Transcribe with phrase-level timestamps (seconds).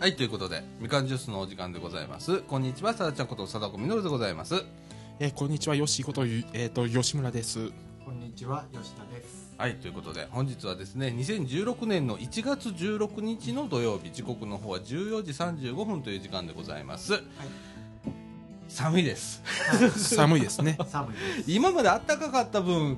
[0.00, 2.40] はい、ということで、みかんジュースのお時間でございます。
[2.40, 4.64] こんにちは、さだちゃんこと貞子みのるでございます。
[5.18, 7.70] えーこんにちは、よしことゆ、えー、と吉村です。
[8.02, 17.22] こんにちは吉田ですはい、ということで、本日はですね、2016年の1月16日の土曜日、時刻の方は14時35分という時間でございます。
[18.68, 19.42] 寒いです。
[20.16, 20.78] 寒いですね。
[20.88, 22.96] 寒いです今まで暖かかった分、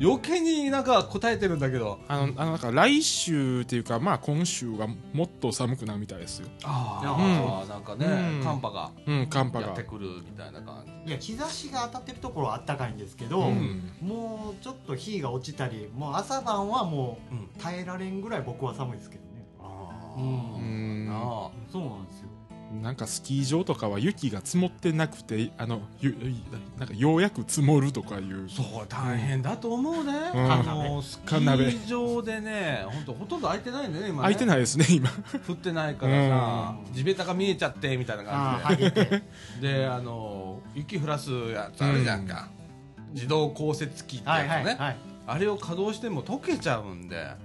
[0.00, 1.98] 余計になんか答えてるんだけど。
[2.08, 6.48] あの、あのなんか来週っていうか、まあ今週はもっと寒くなるみたいですよ。
[6.64, 8.42] あああ、なんかね、うん。
[8.44, 9.66] 寒波がうん、寒波が。
[9.68, 9.82] やって。
[9.82, 11.10] くるみたいな感じ。
[11.10, 13.90] いや日差しが当たってるところはあったかいんですけど、うん。
[14.00, 17.38] もうちょっと日が落ちたりもう朝晩はもうん。
[17.38, 19.44] う耐えられんぐらい僕は寒いですけどね。
[19.60, 21.06] あううん。
[21.06, 21.46] んあ。
[21.48, 22.21] あそうなんですよ
[22.80, 26.16] なんかスキー場とかは雪が積もってなくて、あの、ゆ
[26.78, 28.48] なんかようやく積もるとかいう。
[28.48, 30.52] そう大変だと思うね、うん。
[30.52, 34.22] あのスキー場でね本当ほとんど空いてないんだよね今ね。
[34.22, 35.10] 空いてないですね、今。
[35.46, 36.94] 降ってないからさうん。
[36.94, 39.22] 地べたが見えちゃってみたいな感じで。
[39.60, 42.48] であの雪降らすやつあるじゃんか、
[43.12, 44.96] 自動降雪機ってやつね、はいはいはい。
[45.26, 47.36] あれを稼働しても溶けちゃうんで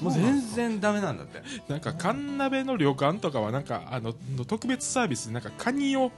[0.00, 1.42] もう全然ダメなんだって。
[1.68, 4.12] なんか、神鍋の旅館とかは、なんか、あの、
[4.46, 6.10] 特別サービスで、なんか、カニを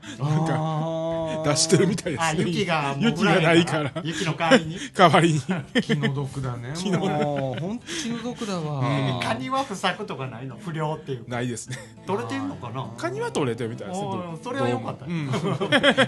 [0.18, 2.44] なんかか出してるみたいですあね。
[2.44, 3.92] 雪が雪がないから。
[4.02, 4.78] 雪の代わりに。
[4.94, 5.40] 代わりに。
[5.82, 7.10] 気の毒だね気の毒。
[7.10, 7.60] もう。
[7.60, 9.20] 本当気の毒だわ、うん。
[9.20, 10.56] カニは不作とかないの？
[10.56, 11.78] 不良っていうないですね。
[12.06, 12.88] 取れてんのかな？
[12.96, 14.08] カニは取れてるみたいですね。
[14.42, 15.04] それはよかった。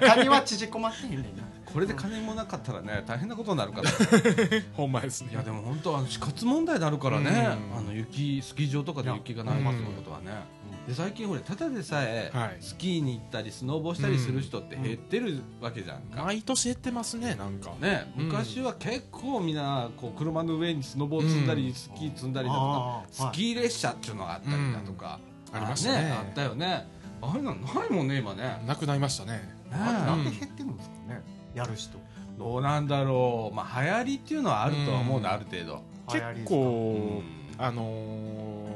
[0.07, 1.43] カニは縮こまってへんねんな。
[1.73, 3.91] これで金もなかったらね大変なことになるから。
[4.75, 5.31] ほんまですね。
[5.33, 7.31] いやでも本当あの死活問題になるからね、
[7.71, 7.79] うん。
[7.79, 10.33] あの雪スキー場とかで雪がないっていうことはね、
[10.87, 12.57] で最近ほれただでさえ、はい。
[12.61, 17.73] スキーに行ったりスノボーしたりする人って減ってるわけじゃんか、毎年減ってますねなんか。
[17.81, 21.75] ね、うん昔は結構みんなこう車の上にスノボー積んだり、うん。
[21.75, 25.21] スキー積んだりだとかスキー列車っていうのがあったりだとか、
[25.53, 25.57] うん。
[25.57, 26.11] ありましたね。
[26.11, 26.89] あったよね。
[27.23, 28.61] あれなんないもんね今ね。
[28.67, 29.33] なくなりましたね。
[29.33, 29.43] ね
[29.73, 31.23] あれなんで減ってるんですかね
[31.55, 31.97] やる人。
[32.37, 33.55] どうなんだろう。
[33.55, 35.33] まあ流行りっていうのはあるとは思うね、うん。
[35.33, 37.23] ある程度、結構
[37.57, 37.65] うん。
[37.65, 38.72] あのー、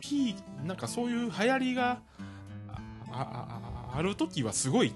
[0.00, 1.98] P なんかそういう流行りが
[3.10, 3.60] あ
[3.94, 4.92] ある時はすごい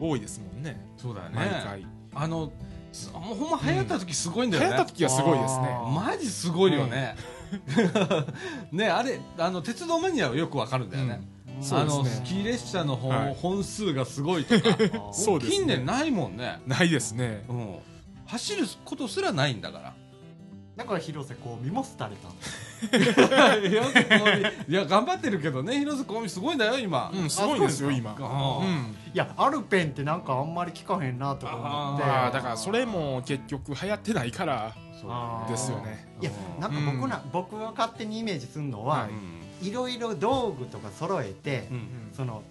[0.00, 0.80] 多いですもんね。
[0.96, 1.36] そうだよね。
[1.36, 1.86] 毎回。
[2.14, 2.52] あの
[2.92, 5.68] すもうほんま流行った時すごいんだよね、流行った時はすごいですね。
[5.94, 7.14] マジすごいよね、
[8.72, 11.20] ねあれあの鉄道マニアはよくわかるんだよね、
[11.60, 12.00] そうですね。
[12.00, 13.34] あのスキー列車の本,、はい。
[13.34, 14.76] 本数がすごいとか。
[15.12, 15.56] そうですね。
[15.58, 17.44] 近年ないもんね、ないですね。
[17.48, 17.76] うん、
[18.26, 19.94] 走ることすらないんだから
[20.80, 22.30] だから広瀬香美も廃れた。
[23.68, 24.36] 広瀬香
[24.66, 25.78] 美いや頑張ってるけどね。
[25.78, 28.16] 広瀬香美すごいんだよ今、うんすごいですよ今。
[28.18, 28.96] あうん。
[29.12, 32.06] いやアルペンってなんかあんまり聞かへんなとか思って。
[32.06, 34.74] まあだからそれも結局流行ってないから。
[35.50, 36.06] ですよね。
[36.22, 39.08] いやなんか僕な、僕が勝手にイメージするのは、は
[39.62, 42.10] いい、ろいろ道具とか揃えて、うん。
[42.14, 42.42] その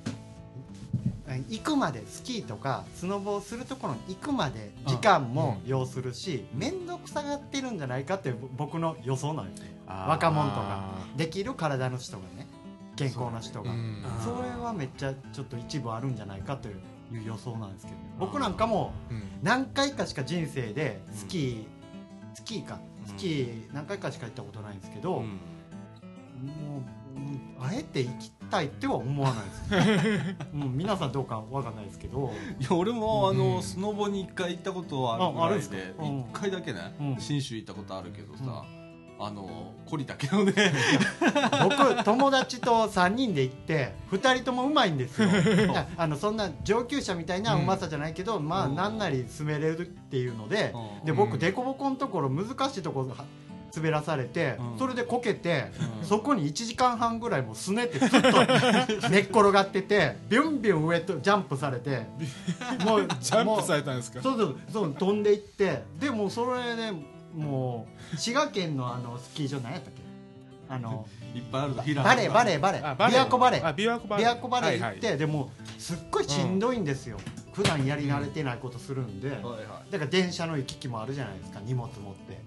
[1.48, 10.62] 行くまでスキーとかスノボをするところに行くまで時間も要するし面倒くさがってるんじゃないかっていう僕の予想なんですよ若者とか。
[10.68, 12.48] あできる体の人がね。
[12.96, 13.72] 健康な人が。
[14.24, 19.24] それはめっちゃちょっと一部あるんじゃないかという予想なんですけど僕なんかもうん。
[19.42, 21.64] 何回かしか人生でスキー、
[22.34, 22.80] スキーか。
[23.08, 25.24] スキー何回かしか行ったことないんですけど、うん。
[25.26, 25.32] も
[27.16, 32.32] ううんあえて行きたいっては思わないです、うん、皆さんどうかわかんないですけど。
[32.60, 33.64] いや俺もあの、うん。
[33.64, 36.20] スノボに一回行ったことはあるぐらいでうん。
[36.20, 37.18] 一回だけねうん。
[37.20, 38.66] 信州行ったことあるけどさ、
[39.22, 40.54] あの懲りたけどね。
[41.64, 45.30] 僕友達と3人で行って2人ともうまいんですよ。
[45.76, 48.76] ああのそんな上級者みたいなうまさじゃないけど、まあうん。
[48.76, 51.06] なんなり滑れるっていうので、うん。
[51.06, 53.26] でうん僕凸凹のところ難しいところは
[53.76, 54.80] 滑らされて、うん。
[54.80, 55.72] それでこけて、
[56.02, 56.06] うん。
[56.08, 58.20] そこに1時間半ぐらいもうすねってずっと
[59.10, 62.06] 寝っ転がっててビュンビュン上とジャンプされて
[62.86, 64.22] もうジャンプされれたんですか？
[64.22, 66.92] そうそうそう飛んでいってでもうそれで
[67.36, 70.00] もう滋賀県のあのスキー場何やったっけ？
[70.72, 73.08] あのいっぱいある平バレーバレーバレあー。
[73.10, 73.68] 琵琶湖バレー。
[73.68, 75.18] あ琵琶湖バレバレー行って、はいはい。
[75.20, 77.18] でもすっごいしんどいんですよ、
[77.54, 79.52] 普段やり慣れてないことするんで、はいは
[79.88, 79.92] い。
[79.92, 82.40] だから電車の行き来もあるじゃないですか荷物持って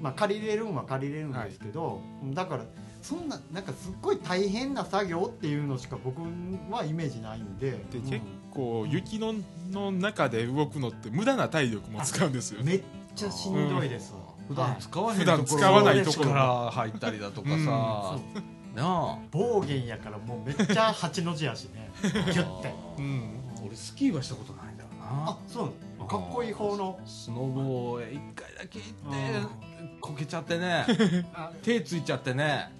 [0.00, 2.00] まあ借りれるんは借りれるんですけど、
[2.34, 2.64] だから
[3.02, 6.20] そんななんかすっごい大変な作業っていうのしか僕
[6.70, 7.70] はイメージないんで。
[7.70, 8.10] でうん。
[8.10, 9.34] 結構雪の
[9.70, 12.64] の中で動くのって無駄な体力も使うんですよね。
[12.64, 12.82] めっ
[13.14, 16.24] ちゃしんどいですわ、普段はい使わへん普段ところ使わないところ。
[16.30, 17.60] 力入ったりだとかさ、うん。
[18.74, 19.18] なあ。
[19.30, 21.90] 暴言やからもうめっちゃ八の字やしね。
[22.02, 22.74] ギュッて。
[22.98, 23.30] うん。
[23.66, 25.30] 俺スキーはしたことないんだよな。
[25.30, 26.98] あそうかっこいい方の。
[27.04, 29.38] スノボへ一回だけ行って。
[29.64, 29.67] う
[30.00, 30.84] こけちゃってね。
[31.34, 32.70] あ 手ついちゃってね。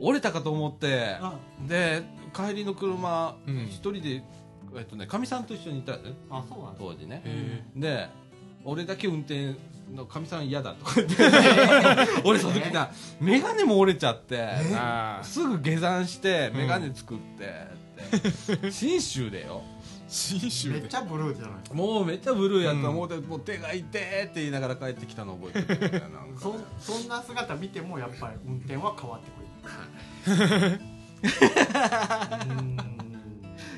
[0.00, 1.16] 折れたかと思って。
[1.20, 1.34] あ
[1.66, 2.02] で
[2.34, 3.66] 帰りの車うん。
[3.66, 4.22] 一人で
[4.76, 5.94] えっとねかみさんと一緒にいた。
[6.30, 7.22] あそうなん当時ね。
[7.24, 8.08] へで
[8.64, 9.54] 俺だけ運転
[9.94, 11.14] のかみさん嫌だとか言って。
[12.24, 12.90] 俺その時な
[13.20, 14.50] 眼鏡も折れちゃって。
[15.22, 16.58] すぐ下山してうん。
[16.60, 17.66] 眼鏡作って
[18.56, 18.70] って。
[18.72, 19.62] 信州でよ
[20.14, 20.80] 信州で。
[20.80, 30.80] めっちゃブルーじゃないもうめっちゃブルーやった、うんもうでもう手が痛って言いながら帰ってきたの覚えてるねなんかそそんな姿見てもやっぱり運転は変わってくる。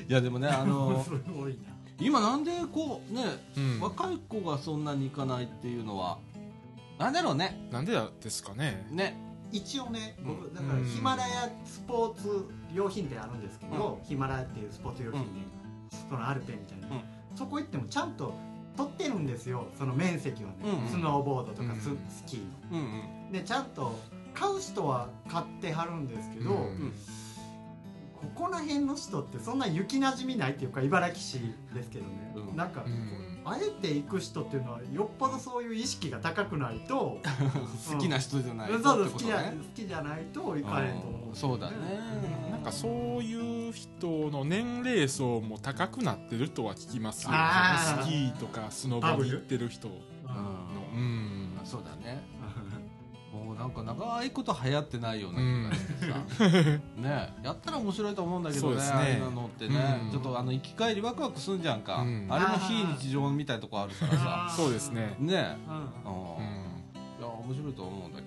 [0.07, 1.59] いやでもねあの すごいな。
[1.99, 3.23] 今なんでこうね、
[3.57, 3.79] うん。
[3.79, 6.19] 若い子がそんなに行かないっていうのは
[6.99, 7.67] なんだろうね。
[7.71, 8.87] なんでですかね。
[8.91, 9.17] ね。
[9.51, 10.27] 一応ねうん。
[10.27, 15.45] 僕だからうんヒマラヤスポーツ用品店あるんですけど、ヒマラヤっていうスポーツ用品店、
[16.09, 17.01] そのアルペンみたいな、うん。
[17.35, 18.33] そこ行ってもちゃんと
[18.75, 19.67] 取ってるんですよ。
[19.77, 21.99] その面積はね、うんスノーボードとかス,、うん。
[22.09, 22.41] スキー
[22.71, 22.85] うんうん。
[23.27, 23.97] のでちゃんと
[24.33, 26.93] 買う人は買ってはるんですけど、うんうん。
[28.15, 31.39] ここら辺の人ってそんな雪なじみないっていうか茨城市
[31.73, 32.55] ですけどね、うん。
[32.55, 33.37] なんか、うん。
[33.45, 37.17] あえて行く人っていうのはよっぽどそういう意識が高くないと
[37.89, 41.31] 好きな人じゃないそうとそう好きじゃないと行かれんと思う。
[41.31, 41.35] ん。
[41.35, 41.75] そうだね
[42.67, 47.29] かそういう人の年齢層も高くなってるとは聞きますよ。
[47.33, 48.03] あー。
[48.03, 49.95] スキーとかスノボに行ってる人の。
[50.95, 50.99] うん。
[50.99, 52.21] うんそうだね。
[53.33, 58.81] もうなんか長いこと流行ってないような気がしてさ、 ねやったら面白いと思うんだけどねね。
[58.81, 60.11] ああいうのってね、うん。
[60.11, 62.27] ちょっとあの行き帰りワクワクすんじゃんか、うん。
[62.29, 64.49] あれも非日常みたいなとこあるからさ。
[64.55, 65.15] そうですね。
[65.19, 65.57] ね。
[65.67, 65.75] うん。
[65.75, 66.67] うんうん。
[67.19, 68.26] いや面白いと思うんだけ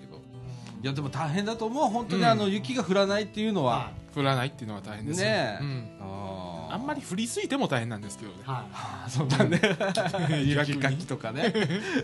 [0.83, 1.85] いやでも大変だと思う。
[1.85, 2.27] 本当にうん。
[2.29, 5.27] あの雪が降らないっていうのは、降らないっていうのは大変ですよ。
[5.27, 5.59] ね。
[5.61, 5.89] えうん。
[6.01, 6.73] あー。
[6.73, 8.37] あんまり降りすぎても大変なんですけどね。
[8.43, 8.65] は
[9.05, 9.59] あそうだね。
[10.45, 11.53] 雪かきとかね。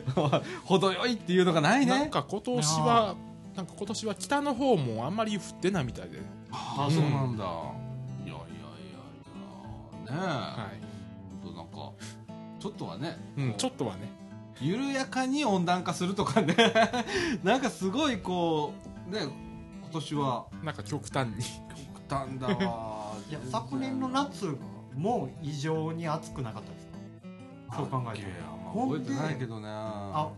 [0.66, 1.98] 程よいっていうのがないね。
[1.98, 3.16] なんか今年は
[3.58, 6.20] なんか今年は北の方もあんまり降ってないみたいで、
[6.52, 8.38] あそうなんだ、いやいやいや
[10.06, 10.12] いや。
[10.12, 10.70] ねえ、は
[11.44, 11.92] ほんとなんか
[12.60, 14.17] ちょっとはね、いうん、ちょっとはね
[14.62, 16.56] 緩やかに温暖化するとかね。
[17.44, 18.74] なんかすごいこ
[19.10, 19.22] うね
[19.82, 20.46] 今年は。
[20.64, 21.36] なんか極端に。
[21.38, 23.14] 極端だわ。
[23.28, 24.58] い いや昨年の夏
[24.96, 26.88] も異常に暑くなかったです
[27.70, 27.76] か？
[27.78, 29.68] そう考えてあほんで覚えてないけどね。
[29.70, 30.30] あ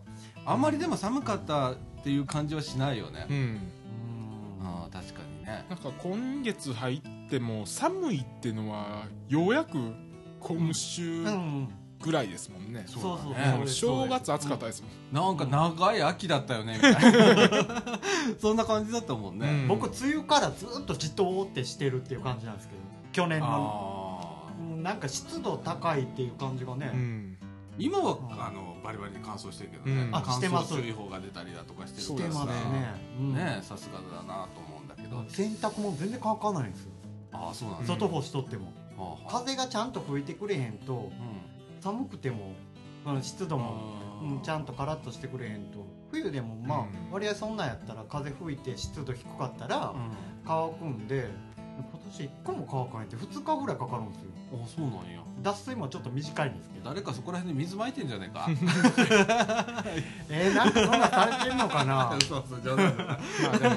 [0.45, 3.59] あんまりでも寒かったっていう感じはしないよね、うん。
[4.63, 5.65] ああ確かにね。
[5.69, 9.93] なんか今月入っても寒いってのはようやく
[10.39, 11.69] 今週うん
[12.01, 13.65] ぐらいですもんね、そうそうそう。
[13.65, 17.99] です正月暑かったですもん、なんか長い秋だったよねみたいな。
[18.39, 19.67] そんな感じだったもんね、うん。
[19.67, 22.81] 僕梅雨からずっとじとーってしてるっていう感じなんですけど
[23.11, 24.25] 去年の。
[24.77, 27.37] なんか湿度高いっていう感じがね、うん。
[27.77, 28.41] ー今は、うん。
[28.41, 30.15] あのバリバリに乾燥してるけどね、うん。
[30.15, 30.73] あ乾してます。
[30.73, 32.45] 燥注意報が出たりだとかしてるからさ。
[32.45, 32.93] ますね。
[33.19, 33.33] うん。
[33.33, 36.91] ねさすがだなと思うんだけど、洗濯も全然乾かないんですよ。
[37.31, 38.73] ああそうなんだ、外干しとっても、
[39.29, 41.11] 風がちゃんと吹いてくれへんと
[41.81, 42.53] 寒くても
[43.05, 45.85] あの湿度も、うん、ちゃんとカラッとしてくれへんと。
[46.11, 47.11] 冬でもまあ、うん。
[47.11, 50.11] 割合そんなんやったら風吹いて湿度低かったらうん。
[50.45, 51.29] 乾くんで
[51.77, 54.29] 今年1個も乾かないって2日ぐらいかかるんですよ。
[54.51, 55.21] あそうなんや。
[55.41, 56.85] 脱水もちょっと短いんですけど。
[56.89, 58.47] 誰かそこら辺で水撒いてんじゃねえか。
[60.29, 62.17] えー、なんかそんなんされてんのかな？
[62.27, 63.19] そうそう冗談だま
[63.53, 63.75] あでも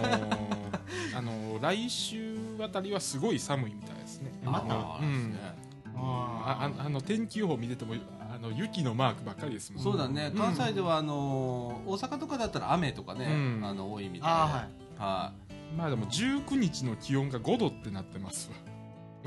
[1.15, 4.33] あの来週あたりはすごい寒いみたいですね。
[4.43, 4.75] また？
[4.75, 5.62] あーですね
[6.05, 7.95] あああの天気予報見てても
[8.35, 9.83] あの雪のマークばっかりですもん。
[9.83, 10.31] そうだね。
[10.33, 10.39] うん。
[10.39, 13.65] 関西ではあのー大阪とかだったら雨とかね、うん。
[13.65, 14.27] あの多いみたいで。
[14.27, 14.69] あ
[14.99, 15.33] は
[15.77, 18.51] まあでも19日の気温が5度ってなってます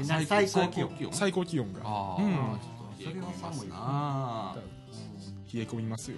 [0.03, 0.89] 最高気温？
[1.07, 1.13] 温。
[1.13, 1.81] 最高気温が。
[1.83, 2.33] ああ、うん。
[2.33, 4.55] ちょっと冷え込みますな。
[5.53, 6.17] 冷え込みますよ。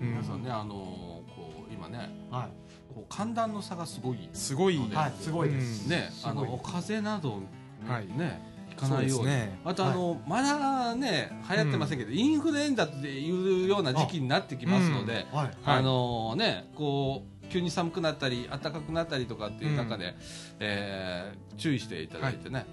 [0.00, 0.14] うん、うん。
[0.14, 2.48] 皆さんねあのーこう今ねは
[2.94, 4.78] こう寒暖の差がすごいすごい。
[4.92, 7.40] はい、すごいです、うんねあの風邪など
[7.88, 8.06] はい。
[8.18, 9.58] ねひかそうないように、ですね。
[9.64, 15.24] あとあの、まだね流行ってませんけど、インフルエンザっていうような時期になってきますので、はい。
[15.32, 15.52] はい。
[15.64, 20.14] あのねこう急に寒くなったり暖かくなったりとかっていう中で、
[20.58, 22.64] えー注意していただいてね、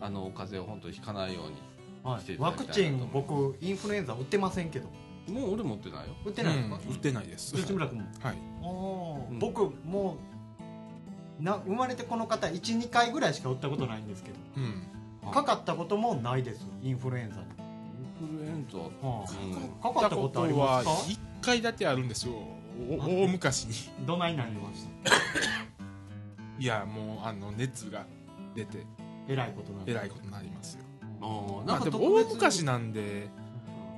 [0.00, 1.56] あの風邪を本当にひかないように
[2.04, 3.04] はい、していただワクチきたいなと。
[3.04, 4.88] ン僕インフルエンザ打ってませんけど。
[5.28, 6.14] もう俺持ってないよ。
[6.24, 6.94] 打ってないですか、うん。
[6.94, 7.54] 売ってないです。
[7.54, 8.06] 内村君も。
[8.20, 9.38] はい。
[9.38, 10.16] 僕も
[11.40, 14.36] うな生まれてこの方12回ぐらいしか打ったことないんですけど。
[14.56, 14.97] うん
[15.32, 16.66] かかったこともないです。
[16.82, 18.78] インフルエンザに、インフルエンザ。
[18.78, 19.90] はうん。
[19.90, 20.90] あかかったことありますか？
[20.90, 22.32] は1回だけあるんですよ。
[22.90, 24.06] お大昔に。
[24.06, 25.12] どないなりました？
[26.58, 28.06] いやもうあの熱が
[28.54, 28.84] 出て。
[29.28, 30.84] えらいことなんえらいことになりますよ。
[31.20, 33.28] あなんかあでも大昔なんで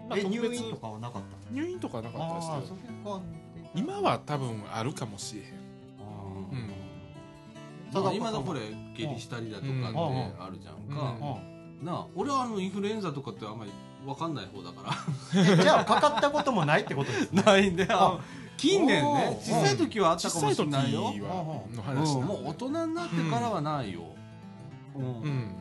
[0.08, 1.54] まあ入院とかはなかった？
[1.54, 2.66] 入院とかなかったですああけ
[3.04, 3.22] ど
[3.74, 5.48] 今は多分あるかもしれへん。
[5.50, 6.70] うん
[7.92, 8.60] だから今だこれ
[8.96, 9.78] 下痢したりだとかって
[10.38, 11.16] あるじゃんか、
[11.80, 11.86] うん。
[11.86, 13.72] なあ俺はあのインフルエンザとかってあんまり
[14.04, 14.96] 分かんない方だか
[15.34, 17.42] えじゃあかかったこともないってことですね。
[17.44, 18.18] ら ないんであ
[18.56, 21.12] 近年ね小さい時はあったかもしれないよ、は
[21.74, 24.02] の話うん、もう大人になってからはないよ、
[24.94, 25.02] うん。
[25.02, 25.54] うん。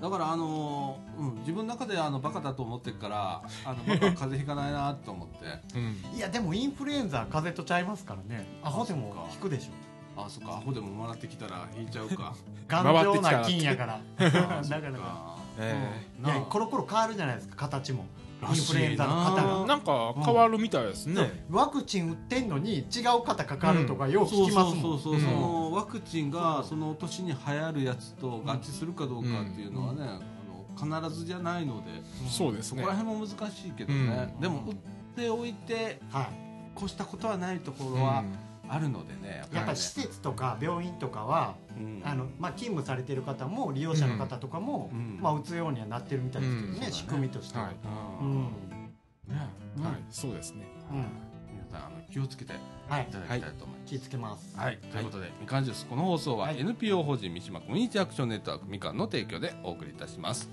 [0.00, 5.78] だからあのーうん、自分の中であのバカだと思ってるからあのバカは風邪ひかないなと思って。
[5.78, 6.16] うん。
[6.16, 8.46] いやでもインフルエンザは風邪とちゃいますからね。
[8.62, 9.85] アホでも引くでしょ
[10.16, 12.34] あそっかアホでももらってきたら引いちゃうか。
[12.68, 14.00] 頑丈な菌やから。
[14.18, 14.86] あだか。
[14.88, 15.74] らかえ
[16.22, 18.06] いやなあコロコロ変わるじゃないですか形も。
[18.42, 19.62] インフルエンザのな型が。
[19.64, 21.44] えなんか変わるみたいですね。
[21.50, 24.82] ワクチン打ってんのに違う型かかるとかよう聞きますもん。
[24.82, 25.68] そうそうそうそう、う。
[25.70, 25.72] ん。
[25.72, 31.90] ワクチンがその年に流行るやつと合致するかどうかっていうのはね、あの必ずじゃないので
[32.28, 32.82] そうですね。
[32.82, 34.40] そこら辺も難しいけどね、うん。
[34.40, 34.76] でも打っ
[35.16, 36.28] ておいては
[36.76, 38.22] 越したことはないところは
[38.68, 42.02] あるのでね、いやっぱりり施設とか病院とかはうん。
[42.04, 45.18] あの、まあ、勤務されてる方も利用者の方とかも、うん。
[45.20, 47.74] まあ、打つようにはなってるみたいですけどね、うん仕組みとしては、はい。
[50.10, 50.66] そうですね。
[50.90, 50.96] うん。
[51.52, 52.56] 皆さんあの気をつけてい
[52.88, 53.90] はいただきたいと思います。
[53.90, 54.56] 気ぃつけます。
[54.56, 56.60] はい、ということで、みかんジュースこの放送ははい。
[56.60, 60.48] NPO 法人三島コミュニティアクションネットワークみかんの提供でお送りいたします。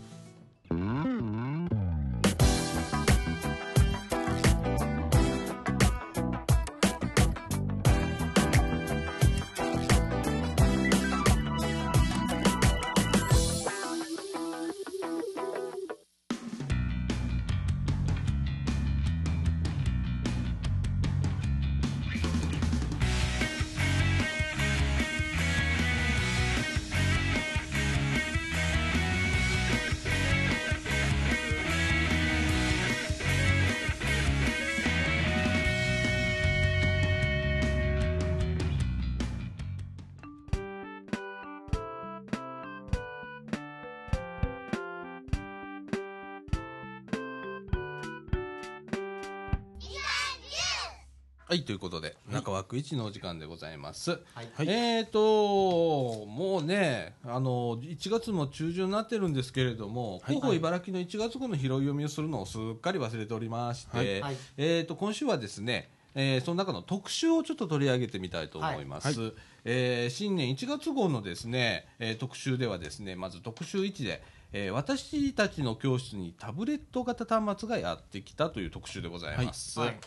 [51.54, 54.10] はい、ということで、中枠一のお時間でございます。
[54.10, 54.50] はい。
[54.56, 54.68] はい。
[54.68, 60.22] えーと、もうね、あの、1月も中旬になってるんですけれども、はい。
[60.34, 64.22] 広報茨城の1月号の拾い読みをするのをすっかり忘れておりまして、はい。
[64.22, 64.38] はい。
[64.58, 69.22] えーと、今週はですね、えーその中の特集をちょっと取り上げてみたいと思います。
[69.22, 69.32] は
[69.64, 79.80] えー新年1月号のですね、えー特集ではですね、まず特集1で、えー私たちの教室にタブレット型端末がやってきたという特集でございます。
[79.80, 79.90] はい。
[79.90, 80.00] はい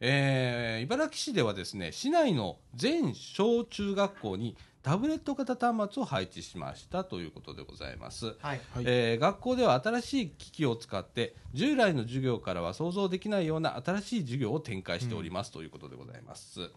[0.00, 8.36] えー茨城市ではですね市内の全小中学校にタブレット型端末を配置しましたということでございます、はい。
[8.44, 8.60] はい。
[8.84, 16.70] えー学校では新しい機器を使って従来の授業からは想像できないような新しい授業を展開しております、ということでございます、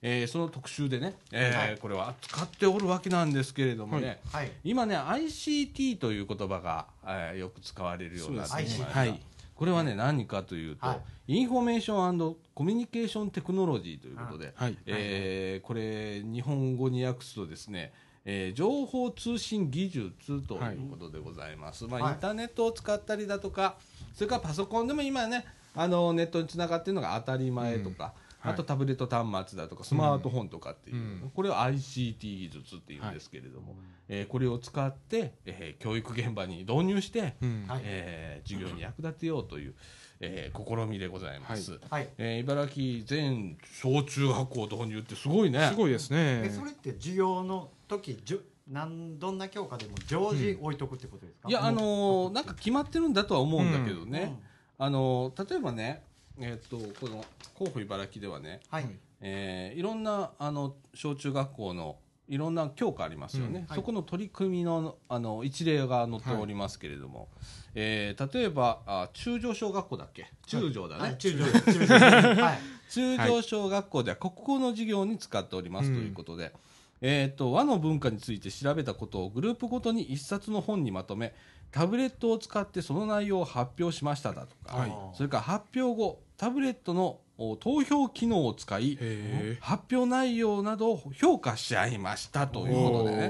[0.00, 1.78] えーその特集でね、えーはい。
[1.78, 4.52] これは扱っておるわけなんですけれどもね、はい。
[4.62, 9.20] 今ね ICT という言葉が、えーよく使われるようになってきました、そうですねはい
[9.56, 14.78] これはね何かというと、はインフォメーションコミュニケーションテクノロジーということで、はい。
[14.86, 17.92] えーこれ日本語に訳すとですね、
[18.24, 22.12] えー情報通信技術ということでございます、まあ、はい。
[22.12, 23.76] インターネットを使ったりだとか
[24.14, 25.44] それからパソコンでも今ね
[25.74, 31.30] あのネットにつながってるのが当たり前とか、はいあとタブレット端末だとかスマートフォンとかっていう、うん。
[31.34, 33.74] これを ICT 技術っていうんですけれども、
[34.08, 37.64] えーこれを使って、えー教育現場に導入して、うん。
[37.66, 37.80] はい。
[37.84, 39.74] えー授業に役立てようという、
[40.20, 42.08] えー試みでございます、はい。
[42.18, 45.68] えー茨城全小中学校導入ってすごいね。
[45.70, 46.42] すごいですね。
[46.44, 54.10] えそれって授業の時じゅなんどんな教科でも常時置いとくってことですか、いやあのーなんか決まってるんだとは思うんだけどうん。
[54.10, 54.40] ね、
[54.78, 56.02] あのー例えばね
[56.38, 57.24] えっとこの
[57.56, 58.88] 広報茨城ではね、はい、
[59.20, 61.96] えーいろんなあの小中学校の
[62.28, 63.76] いろんな教科ありますよね、うんはい。
[63.76, 67.28] そこの取り組みのあの一例が載っておりますけれども、
[67.74, 70.26] えー例えばあ中条小学校だっけ？
[70.46, 71.44] 中条だね、はい、中条。
[71.44, 73.42] 中条。
[73.42, 76.52] 小学校では国語の授業に使っておりますということで、
[77.00, 81.34] えー、と和の文化について調べたことをグループごとに一冊の本にまとめ
[81.72, 84.92] タブレットを使ってその内容を発表しましただとか、はい。
[85.14, 93.28] それから発表後タブレットのお投票機能を使いへ発表内容などを評価し合いましたということでね。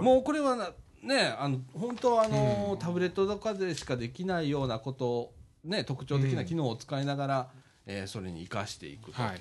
[0.00, 0.70] もうこれはな
[1.02, 2.78] ねあの本当はあの、うん。
[2.78, 5.32] タブレットとかでしかできないようなことを、
[5.64, 7.48] ね、特徴的な機能を使いながら、
[7.86, 9.40] えーそれに生かしていくと、はい。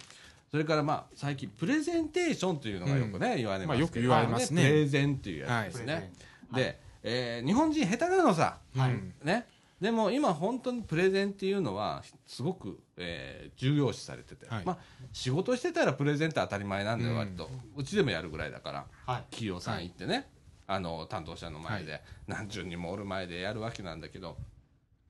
[0.51, 4.61] それからまあ最近プレゼンテーションというのがよくね、言われますけど、まあよく言われますね。
[4.61, 6.11] プレゼンっていうやつですね、
[6.51, 8.91] はいで、えー日本人下手なのさ、はい。
[8.91, 9.13] うん。
[9.23, 9.47] ね
[9.83, 14.65] でも今本当にプレゼンっていうのはすごく、えー重要視されてて、はい。
[14.65, 14.77] まあ
[15.11, 17.17] 仕事してたらプレゼンって当たり前なんだよ、うん。
[17.17, 17.49] 割と。
[17.75, 19.23] うちでもやるぐらいだからはい。
[19.23, 20.29] 企業さん行ってね、
[20.67, 22.01] あの担当者の前で、はい。
[22.27, 24.37] 何十人もおる前でやるわけなんだけど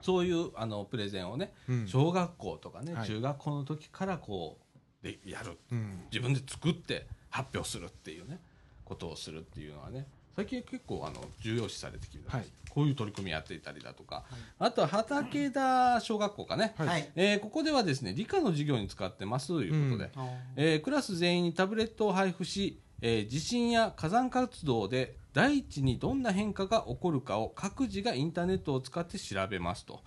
[0.02, 1.88] そういうあのプレゼンをねうん。
[1.88, 3.08] 小学校とかね、はい。
[3.08, 4.58] 中学校の時からこ
[5.04, 5.60] うでやる。
[5.72, 6.06] うん。
[6.12, 8.40] 自分で作って発表するっていうね
[8.84, 12.46] ことをするっていうのはね最近結構あの重要視されてきてる、はい。
[12.70, 14.24] こういう取り組みやっていたりだとか、
[14.58, 16.88] あとは畑田小学校かね、はい。
[16.88, 17.12] はい。
[17.16, 20.30] えーここではですね理科の授業に使ってますということで、うん。
[20.56, 30.02] えークラス全員にタブレットを配布し、えー地震や火山活動で大地にどんな変化が起こるかを各自がインターネットを使って調べますと、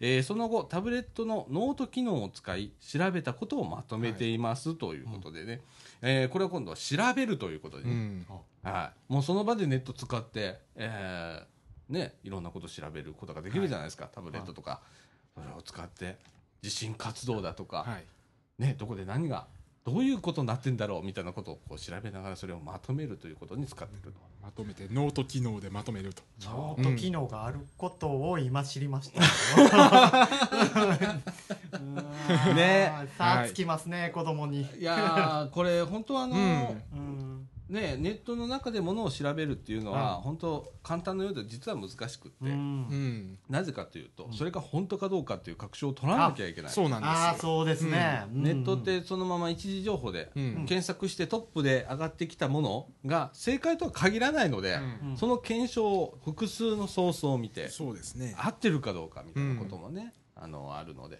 [0.00, 5.60] えーその後タブレットのノート機能を使い調べたことをまとめていますということでね、
[6.02, 8.26] えーこれは今度は調べるということでね、うん。
[8.62, 14.82] はい、もうその場でネット使って、えーね、いろんなことを調べることができるじゃないですか、タブレットとか、
[15.34, 16.16] それを使って
[16.60, 18.04] 地震活動だとか、はい。
[18.58, 19.46] ね、どこで何が
[19.84, 24.32] どういうことになってんだろうみたいなことをこう調べながらそれをまとめるということに使ってると。
[24.42, 30.28] まとめてノート機能でまとめるとノート機能があることを今知りました。
[31.78, 34.62] うんねさあつきますね、子供に。
[34.78, 36.44] いやーこれ本当はあの、うんう
[37.00, 40.22] んね、ネットの中でものを調べるっていうのは、うん。
[40.22, 42.50] 本当簡単なようで実は難しくって、うん。
[42.50, 43.38] うん。
[43.48, 44.32] なぜかというと、うん。
[44.34, 46.70] それが本当かどうかっていう確証を取らなきゃいけない。
[46.70, 48.42] そうなんですよああそうですね、うん。
[48.42, 50.54] ネットってそのまま一時情報でうん。
[50.66, 55.16] 検索してトップで上がってきたものが正解とは限らないので、うん。
[55.16, 58.34] その検証を複数のソースを見てそうですね。
[58.38, 61.18] 合ってるかどうかみたいなこともね、あのあるので、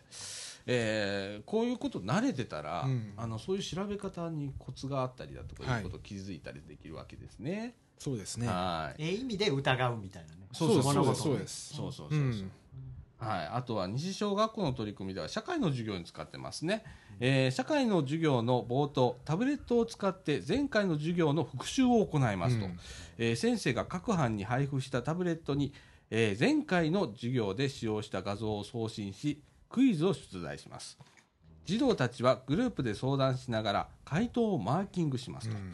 [0.66, 3.12] えーこういうこと慣れてたら、うん。
[3.16, 5.78] あのそういう調べ方にコツがあったりだとかはい。
[5.78, 7.74] いうことを気づいたりできるわけですね。
[7.98, 8.48] そうですね。
[8.48, 9.02] はい。
[9.02, 10.48] ええ意味で疑うみたいなね。
[10.52, 11.74] そうそうそうそうです。
[11.74, 12.52] そうそうそうそう、うん。
[13.18, 16.82] はい、あとは西小学校の取り組みでは社会の授業に使ってますね、
[17.20, 22.78] えー社会の授業の冒頭タブレットを使って前回の授業の復習を行いますと、うん。
[23.18, 25.72] えー先生が各班に配布したタブレットに、
[26.10, 29.40] えー前回の授業で使用した画像を送信し
[29.72, 30.98] クイズを出題します。
[31.64, 35.72] 児童たちはグループで相談しながら回答をマーキングしますと、うん。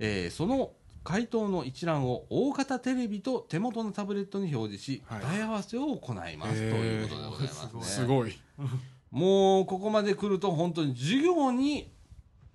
[0.00, 0.72] えーその
[1.04, 5.20] 回答の一覧を大型テレビと手元のタブレットに表示し、はい。
[5.22, 7.82] 答え合わせを行います、ということでございますね。
[7.82, 8.38] すごい。
[9.10, 11.90] もうここまで来ると本当に授業に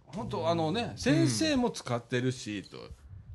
[0.05, 2.77] 本当あのね先生も使ってるし、と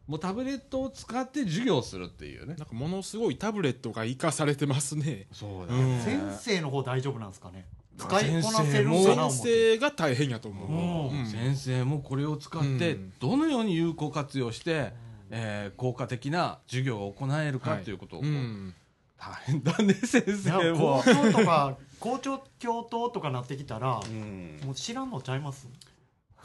[0.08, 2.54] もうタブレットを使って授業するっていうね。
[2.58, 5.26] なんかものすごいタブレットが活かされてますね。
[5.32, 6.00] そうだね。
[6.02, 7.66] 先生の方大丈夫なんですかね。
[8.00, 11.18] あ使いこなせる先生が大変やと思う、うん。
[11.20, 13.12] うん先生もこれを使ってうん。
[13.20, 14.92] どのように有効活用して、
[15.30, 17.92] えー効果的な授業を行えるかとい。
[17.92, 18.20] うことを。
[18.20, 18.74] こう、うん。
[19.18, 21.02] 大変だね先生も。
[21.02, 21.12] 校。
[21.12, 24.60] 長とか校長教頭とかなってきたらうん。
[24.64, 25.68] もう知らんのちゃいます？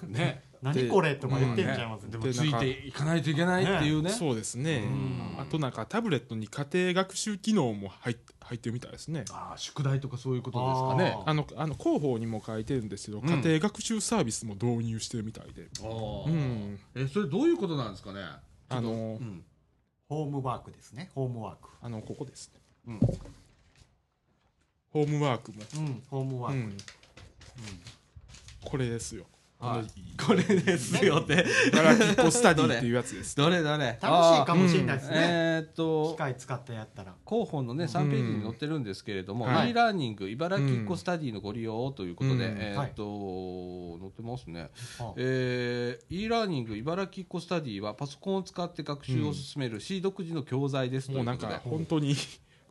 [0.04, 0.44] ね。
[0.64, 4.10] 何これとか言ってんちゃいますでねもついていかないといけないっていうね。
[4.10, 4.78] そうですね。
[4.78, 5.42] うん。
[5.42, 9.26] あとなんかタブレットに家庭学習機能も入っ入ってるみたいですね。
[9.32, 11.22] ああ宿題とかそういうことですかね。
[11.26, 13.26] ああのあの広報にも書いてるんですけど、ん。
[13.26, 18.22] 家庭学習サービスも導入してるみたいで、ああうん、えそれどういうことなんですかね?
[18.70, 19.44] あのうん。
[20.08, 21.12] ホームワークですね。
[21.14, 21.68] ホームワーク。
[21.82, 22.62] あのここですね。
[22.88, 23.00] うん。
[24.94, 26.78] ホームワークも、うんホームワーク、うん、
[28.64, 29.26] これですよ
[29.64, 29.80] はい。
[29.80, 29.84] あ
[30.26, 31.38] これですよって。
[31.38, 33.36] のガラキッコスタディっていうやつです。
[33.36, 33.98] どれどれ？
[34.02, 37.14] 楽しいかもしれないですね、えーっと機械使ってやったら。
[37.28, 39.72] 広報のね3ページに載ってるんですけれども、はい。
[39.72, 42.42] e ラーニング茨城っ子スタディのご利用ということで、うん。
[42.60, 52.16] えーっと、載ってますね、あえー e ラーニング茨城っ子スタディはパソコンを使って学習を進める市独自の教材ですということで、もうなんか本当に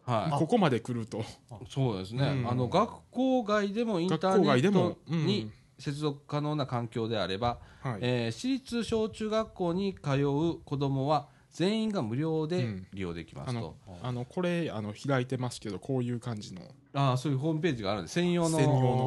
[0.05, 1.25] はい、ここまで来ると。
[1.69, 2.51] そうですね、うん。
[2.51, 4.81] あの学校外でもインターネッ外でも。
[4.91, 5.27] ト、うん。
[5.27, 7.99] に接続可能な環境であれば、はい。
[8.01, 12.87] えー私立小中学校に通う子どもは全員が無料でうん。
[12.93, 16.63] 利用できますと、あのこれあの開いてますけどこういう感じの。
[16.95, 18.61] ああそういうホームページがあるんです専用のウ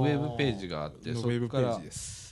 [0.06, 1.80] ェブページがあってそこから。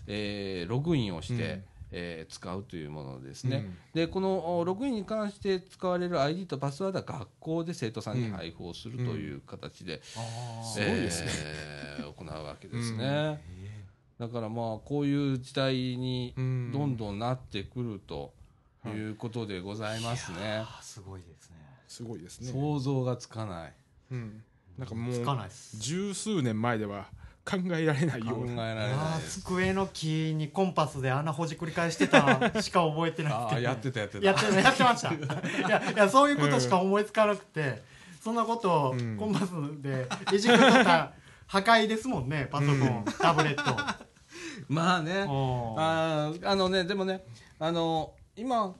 [0.07, 1.63] えーログインをして、うん。
[1.95, 3.77] えー使うというものですね、うん。
[3.93, 11.29] でこのおログインに関して使われる ID とパスワードは学校で生徒さんに配布をするという形で、あすごいですね。
[11.31, 13.41] えー行うわけですね、
[14.19, 16.71] だからまあこういう時代にうん。
[16.71, 18.33] どんどんなってくると
[18.85, 21.57] いうことでございますね、あすごいですね。
[21.87, 22.51] すごいですね。
[22.51, 23.73] 想像がつかない。
[24.11, 24.43] うん、
[24.77, 25.77] なんかもうつかないです。
[25.77, 27.07] 十数年前では
[27.45, 28.71] 考えられない考ような。
[28.71, 34.25] えられない机の木にコンパスで穴ほじくり返してたしか覚えてないですけど、 ああやってたやってた。
[34.25, 35.13] やってやってました。
[35.13, 37.83] いやいやそういうことしか思いつかなくて、
[38.21, 39.17] そんなことをうん。
[39.17, 41.11] コンパスでいじくとった
[41.47, 43.05] 破壊ですもんねパソコン、うん。
[43.19, 43.63] タブレット。
[44.67, 45.25] まあね。
[45.27, 47.25] あーあのねでもね
[47.59, 48.75] あの今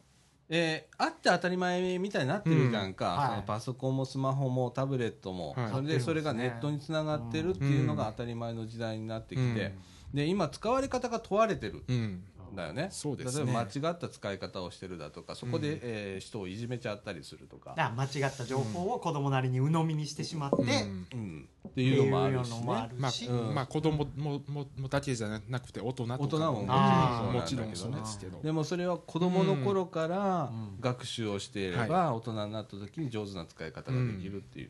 [0.49, 3.17] えーあって当たり前みたいになってるじゃんか、うん。
[3.17, 3.30] はい。
[3.30, 5.71] そのパソコンもスマホもタブレットも、はい。
[5.71, 9.76] それでそれがネットにつながってるっていうのが当たり前の時代になってきて、
[10.13, 11.84] で今使われ方が問われてる。
[11.88, 12.23] うんん
[12.56, 12.88] だよね。
[12.92, 13.46] そうですね。
[13.46, 15.80] 例えば間違った使い方をしてるだとかそこで、うん。
[15.84, 21.08] えー人をいじめちゃったりするとか、間違った情報を子供なりに鵜呑みにしてしまって、うん。
[21.13, 22.89] うん、っていうのもあるしっていうのもあね。
[23.02, 23.56] るしまあ、うん。
[23.56, 28.39] まあ子供もももだけじゃなくて大人とか大人ももちろんあーもちろんそうですけど。
[28.42, 34.70] でもそれは子供の頃からうん学習をしていれば大人になった時に上手な使い方ができるっていう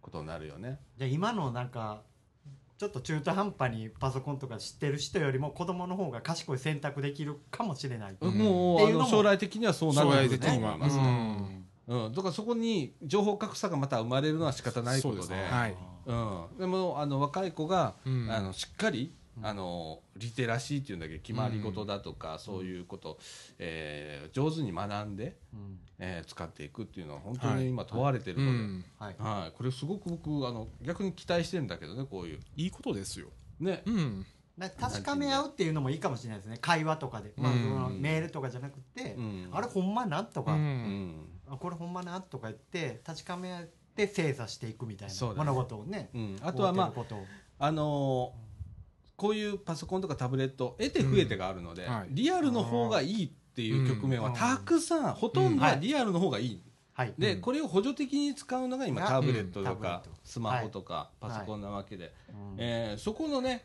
[0.00, 0.80] ことになるよね。
[0.98, 2.02] じゃあ今のなんか
[2.82, 8.34] ちょっと中途半端にパソコンとか知ってる人よりも子供の方が賢い選択できるかもしれない、うん。
[8.36, 11.64] もうあっていうの将来的にはそうなるんだと的には思います、うん。
[12.06, 15.20] うん、だからそこに情報格差がまた生まれるのは仕方ないことで。
[15.20, 15.46] ですね。
[15.48, 15.76] はい。
[16.06, 18.28] うん、でもあの若い子が、うん。
[18.28, 23.18] あのしっかりうんあのリテラシーっていうんだけど決まり事だとか、そういうこと、
[23.58, 25.78] えー上手に学んで、うん。
[25.98, 27.64] えー使っていくっていうのは本当はい。
[27.64, 28.84] に今問われてるうので、ん。
[28.98, 29.16] はい。
[29.18, 32.40] はい、これすごく僕あの逆に期待してるんだけどねこういう。
[32.56, 33.28] いいことですよ。
[33.58, 34.26] ね、うん。
[34.78, 36.58] 確かめ合うっていうのもいいかもしれないですね。
[36.60, 39.48] 会話とかで、まあ、うんそのメールとかじゃなくて、うん。
[39.52, 40.62] あれほんまなんとか、ううん。
[40.62, 43.64] んあこれほんまなとか言って確かめ合っ
[43.94, 45.50] て精査していくみたいなそうだね。
[45.50, 48.51] 物事をねうん、あとはまああのー
[49.22, 52.08] こういうパソコンとかタブレット得て増えてがあるので、うんはい。
[52.10, 54.34] リアルの方がいいっていう局面はうん。
[54.34, 57.14] たくさん、ほとんどはリアルの方がいい、はい。
[57.16, 57.40] で、うん。
[57.40, 62.56] これを補助的に使うのが今がタブレットうんとかスマホとかパソコンなわけで、うん。
[62.58, 63.64] えーそこのね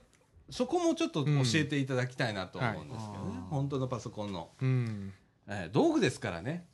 [0.52, 3.40] そこもちょっと教えていただきたいなと思うんですけどね、うん。
[3.40, 3.42] はい。
[3.50, 5.12] 本当のパソコンの、うん。
[5.48, 6.68] えー道具ですからね。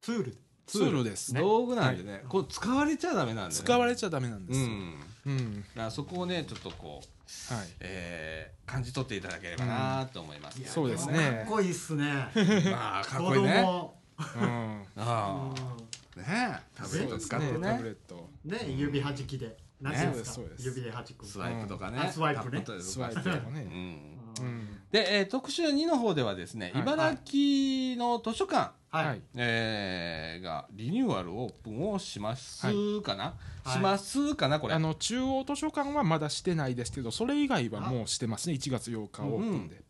[0.00, 0.38] ツール
[0.70, 1.04] ツール。
[1.04, 1.40] ですね。
[1.40, 4.66] 道具なんでね、こう使われちゃダメなんで、ね、使われちゃダメなんですよ。
[4.66, 4.94] うん。
[5.26, 5.60] うん。
[5.62, 7.68] だからそこをねちょっとこう、はい。
[7.80, 11.42] えー感じ取っていただければなと思います、いやそうですね。
[11.44, 12.04] かっこいいっすね。
[12.70, 13.62] まあかっ子こいいね。
[13.62, 13.94] 供。
[14.36, 14.82] うん。
[14.96, 16.20] ああ。
[16.20, 16.24] ね
[16.56, 16.76] え。
[16.76, 17.52] タブレット使ってね。
[17.60, 18.30] タブレねット。
[18.44, 19.56] ね指はじきで。
[19.80, 20.12] 何ですか？
[20.12, 20.66] そうですそうです。
[20.68, 21.26] 指ではじく。
[21.26, 22.64] スワイプとかね、うんあスワイプね。
[22.80, 23.64] スワイプとかうねん。
[23.64, 24.80] うん。
[24.92, 26.82] で、えー特集2の方ではですね、はい。
[26.82, 29.22] 茨城の図書館、はい、はい。
[29.36, 32.62] えーがリニューアルオープンをします
[33.02, 33.34] かな、は
[33.66, 33.68] い。
[33.72, 34.74] しますかなこれ？
[34.74, 38.54] あの中央図書館はまだしてないですけどそれ以外はもうしてますね。
[38.56, 39.82] 1月8日オープンで、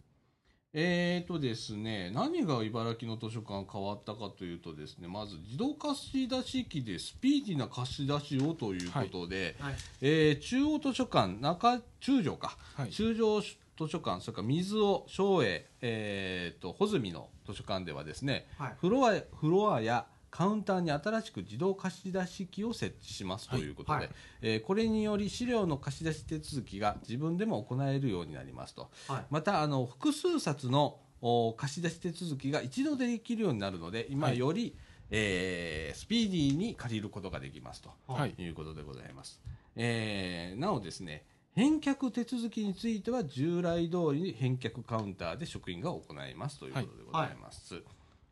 [0.72, 9.74] えーとですね、何が茨城の図書館変わったかというとですね、まず自動貸し出し機でスピーディーな貸し出しをということで、はい。
[10.02, 12.90] えー中央図書館、中中条か、はい。
[12.90, 13.56] 中条図
[13.88, 18.74] 書館、それから水尾、松栄、えーと、穂積の図書館ではですね、はい。
[18.80, 24.06] フロアフロアやカウンターに新しく自動貸し出し機を設置しますということで、はい。
[24.06, 28.90] はいえーこれにより資料の貸し出し手続きが自分でも行えるようになりますと。
[29.08, 29.24] はい。
[29.30, 34.38] またあの複数冊のお貸し出し手続きが一度でできるようになるので今はい。
[34.38, 34.76] より、
[35.10, 37.90] えースピーディーに借りることができますと。
[38.06, 38.34] はい。
[38.38, 39.40] いうことでございます、
[39.76, 41.24] えーなおですね
[41.56, 47.82] 返却手続きについては従来通りに返却カウンターで職員が行いますということでございます、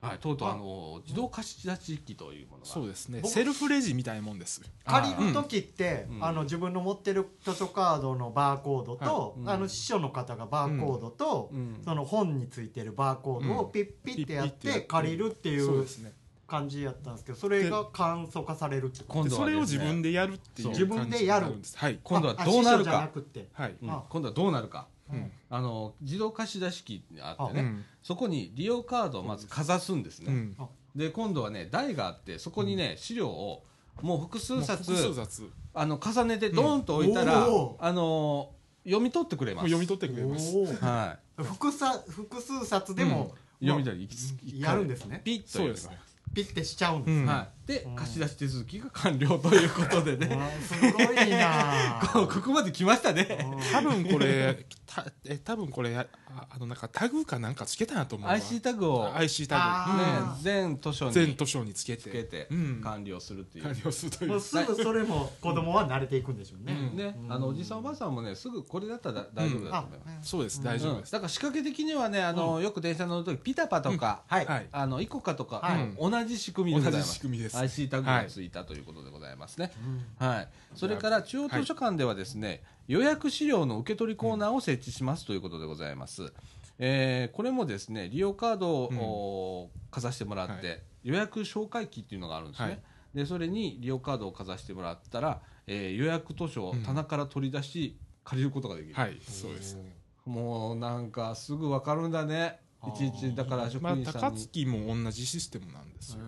[0.00, 0.18] はい。
[0.18, 2.66] とうとうあの自動貸し出し機というものが。
[2.66, 3.20] そうですね。
[3.20, 4.62] 僕セルフレジみたいなもんです。
[4.84, 6.24] 借りる時って、うん。
[6.24, 9.50] あの自分の持ってる図書カードのバーコードと、はいうん。
[9.50, 11.80] あの司書の方がバーコードと、うん。
[11.84, 14.86] その本についてるバーコードをうんピッピッてやってやってて。
[14.86, 16.12] 借りるっていうそうですね
[16.48, 21.50] 感じやったんですけどそれが簡素化されるってこと今でそれを度はですね自分でやるっていう自分でやる。
[21.50, 21.76] んです。
[21.76, 23.20] はい、今度はあどうなる司書じゃなか
[23.52, 23.76] はい。
[23.80, 24.88] 今度はどうなるか。
[25.12, 25.30] うん。
[25.50, 27.84] あの自動貸し出し機あってね、うん。
[28.02, 30.56] そこに利用カードをまずかざすんですね、うん。
[30.96, 33.64] で今度はね台があってそこにね、資料を
[34.00, 35.50] もう複数冊もう複数冊。
[35.74, 37.46] あの重ねてドーンと置いたら、
[37.78, 38.50] あの
[38.84, 39.68] 読み取ってくれます。
[39.68, 40.56] 読み取ってくれます。
[40.82, 45.20] は複さ複数冊でも、い読み取り一やるんですね。
[45.24, 45.90] ピッとそうです
[46.34, 47.26] ピッてしちゃうんです、うん。
[47.26, 47.94] はい、で、うん。
[47.96, 52.00] 貸し出し手続きが完了ということでね、 すごいな。
[52.12, 53.38] こうここまで来ましたね。
[53.70, 56.06] 多分これたえ多分これあ
[56.48, 58.34] あのなんかタグかなんかつけたなと思うわ。
[58.34, 60.42] IC タグを、ね、IC タあー。
[60.42, 62.02] 全図書にグ全図書につけて。
[62.04, 62.80] つけてうん。
[62.82, 63.64] 完了するっていう。
[63.64, 64.30] 完了するという。
[64.30, 66.96] もうすぐそれも子供は慣れていくんでしょうね、うん。
[66.96, 67.32] ね、うん。
[67.32, 70.30] あのおじさんおばあさんもねすぐこれだったら大丈夫だあと思います。
[70.30, 71.12] そうですうん大丈夫です、うん。
[71.12, 74.66] だから仕掛け的にはねあの、よく電車乗る時ピタパとか、はい、はい。
[74.72, 75.82] あのイコカとか、はい。
[75.82, 76.10] うん。
[76.10, 77.14] 同じ仕組みでござい同じます。
[77.14, 79.72] 仕組みです IC タグがついたということでございますね。
[80.20, 80.26] うん。
[80.26, 80.48] はい。
[80.74, 86.32] それから中央図書館ではですね、予約資料の受け取りコーナーを設置しますということでございます。
[86.78, 90.82] えーこれもですね利用カードを、おかざしてもらって、はい。
[91.04, 92.68] 予約紹介機っていうのがあるんですね。
[92.68, 92.80] はい。
[93.14, 96.82] でそれに利用カードをかざしてもらったら、えー予約図書をうん。
[96.82, 99.18] 棚から取り出し借りることができる、はい。
[99.26, 99.76] そうです。
[100.24, 102.60] もうなんかすぐ分かるんだね。
[102.86, 106.18] いちいちだから職まあ員さんに、高槻も同じシステムなんですよ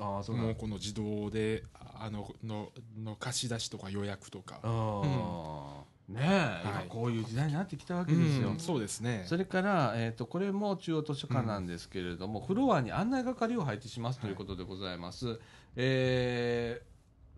[0.00, 4.60] ああそうもうこの自動であののの貸し出しとか予約とか。
[4.62, 5.94] あー。
[6.06, 6.86] ねえ、今はい。
[6.86, 8.58] こういう時代になってきたわけですよ、うん。
[8.58, 9.24] そうですね。
[9.26, 15.40] それから、えー、とこれも中央図書館なんですけれども、フロアに案内係を配置しますということでございます。
[15.76, 16.94] えー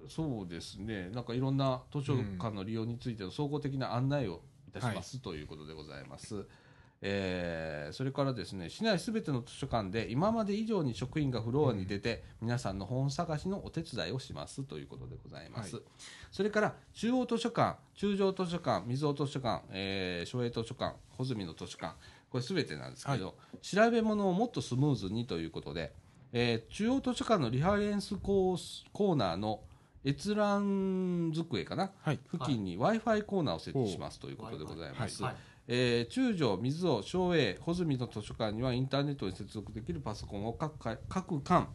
[0.09, 6.47] そうですね、なんかいろんな図書館の利用についての総合的な案内をいたします、ということでございます。
[7.03, 15.83] えーそれからですね市内すべての図書館で今まで以上に職員がフロアに出て、皆さんの本探しのお手伝いをしますということでございます、は
[16.33, 21.95] それから中央図書館中条図書館水尾図書館、えー、省営図書館穂積の図書館
[22.31, 25.93] これすべてなんですけど、調べ物をもっとスムーズにということで、
[26.33, 29.61] えー中央図書館のリファレンスコースコーナーの
[30.05, 31.91] 閲覧机かな？
[32.03, 32.21] はい。
[32.33, 35.23] 付近に w i f i コーナーを設置しますということでございます。
[35.69, 41.67] はいえー中条、水尾、省営、穂積の図書館にはインターネットに接続できるパソコンを各か各館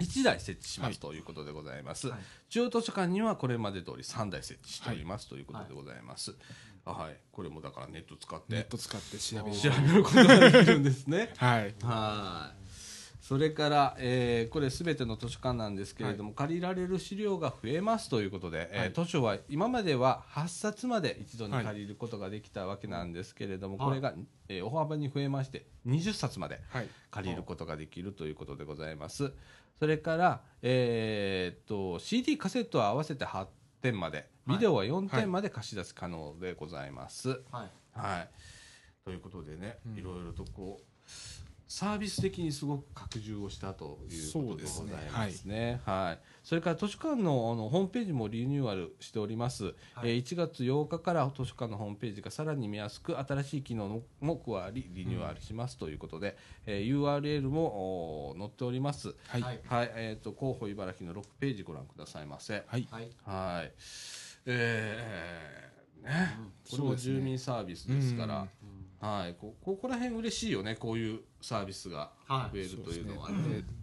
[0.00, 2.08] 1台設置しますということでございます。
[2.08, 6.34] はい中央図書館にはこれまで通り3台設置しておりますということでございます。
[6.84, 11.32] あはい、これもだからネット使ってネット使って調べる調べることができるんですね。
[11.36, 12.61] は いはい。
[13.22, 18.92] それから、えーこれすべての図書館なんですけれども、借りられる資料が増えますということで、えーはい。
[18.92, 24.14] 図書は今までは8冊まで一度に借りることができたわけなんですけれども、はいこれが、
[24.48, 26.88] えー大幅に増えまして20冊まではい。
[27.12, 29.32] 借りることができるということでございます。
[29.78, 33.46] それから、えーっと CD カセットは合わせて8
[33.82, 37.28] 点まで、ビデオは4点まで貸し出し可能でございます。
[37.28, 37.70] はい。
[37.92, 38.28] はい、
[39.04, 39.96] ということでね、うん。
[39.96, 40.84] いろいろとこう
[41.72, 45.80] サービス的にすごく拡充をしたということでございますね。
[45.86, 46.18] はい。
[46.44, 49.74] それから図書館のあのホームページもリニューアルしております、はい。
[50.02, 59.14] えー1月8日から図書館のホームページがさらに見やすく新しい機能も加わりリニューアルしますということで、えー URL もお載っております。
[59.28, 59.40] はい。
[59.40, 59.60] はい。
[59.66, 62.64] はい、えっ、と広報茨城の6ページご覧くださいませ。
[62.66, 62.86] はい。
[62.90, 63.08] はい。
[63.24, 63.72] はい。
[64.44, 66.36] えー、ね、
[66.70, 68.46] これも住民サービスですから、
[69.00, 72.56] はい、こここら辺嬉しいよね、こういうサービスがはい。
[72.56, 73.36] 増えるというのはね。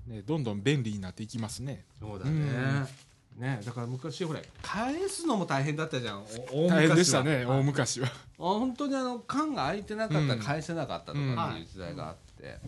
[0.07, 0.15] ね。
[0.15, 1.85] ねどんどん便利になっていきますね。
[1.99, 3.09] そうだね。
[3.37, 6.23] ね、だから昔ほら返すのも大変だったじゃん。
[6.51, 6.75] お大昔は。
[6.75, 8.07] 大変でしたね大昔は。
[8.07, 10.27] あ本当にあの缶が開いてなかったうん。
[10.27, 12.59] ら返せなかったとかうんっていう時代があって、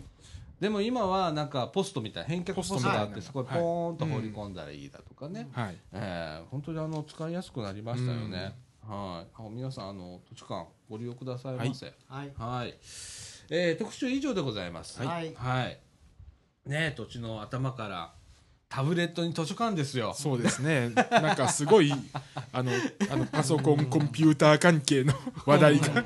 [0.58, 5.76] でも今はなんかポストみたいな返却ポストがあってそこにポーンと放り込んだらいいだとかね、はい。
[5.92, 8.54] えー本当にあの使いやすくなりましたよね、
[8.88, 9.42] はい。
[9.42, 11.92] あ皆さんあの図書館ご利用くださいませ。
[12.08, 12.32] はい。
[12.38, 12.74] はい、
[13.54, 15.02] えー特集以上でございます。
[15.02, 15.34] はい。
[15.34, 15.78] はい。
[16.64, 18.14] ね土地の頭から
[18.70, 20.14] タブレットに図書館ですよ。
[20.16, 20.88] そうですね。
[21.10, 21.92] なんかすごい
[22.50, 22.72] あの
[23.10, 25.12] あのパソコンコンピューター関係の
[25.44, 26.02] 話題が。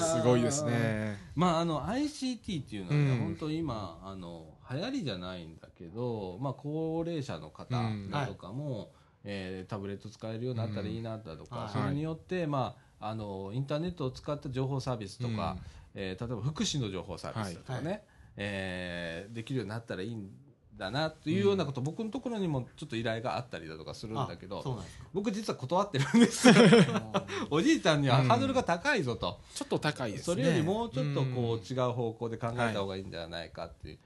[0.00, 0.64] すごいです。
[0.64, 1.18] ね。
[1.34, 3.18] まあ、あの ICT っていうのはね、うん。
[3.18, 8.10] 本当今あの流行りじゃないんだけど、まあ、高齢者の方うん。
[8.10, 8.90] だとかも、
[9.22, 15.56] えータブレット使えるようになったらいいなだとか、うんそれによって、まあ、あのインターネットを使った情報サービスとか、
[15.94, 18.02] えー例えば福祉の情報サービスとかね、はい。
[18.36, 20.30] えーできるようになったらいいん
[20.76, 26.54] だなというようなこと、僕のところにもちょっと依頼があったりだとかするんだけど僕実は断ってるんですよ。
[27.50, 29.38] おじいちゃんにはうんハードルが高いぞと。
[29.54, 30.24] ちょっと高いですね。
[30.24, 33.98] それよりもうちょっとこううん違う方向で考えた方がいいんじゃないかっていう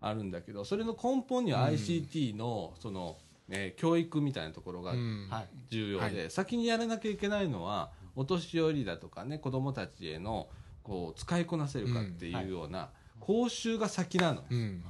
[0.00, 1.74] あるんだけどそれの根本にはうん。
[1.74, 3.16] ICT のその、
[3.48, 5.26] えー教育みたいなところがうん。
[5.30, 5.48] はい。
[5.70, 10.48] 重要で、は先にやらなきゃいけないのはお年寄りだとかね子どもたちへの
[10.82, 14.44] こう使いこなせるかっていうような講習が先なの。
[14.50, 14.84] うん。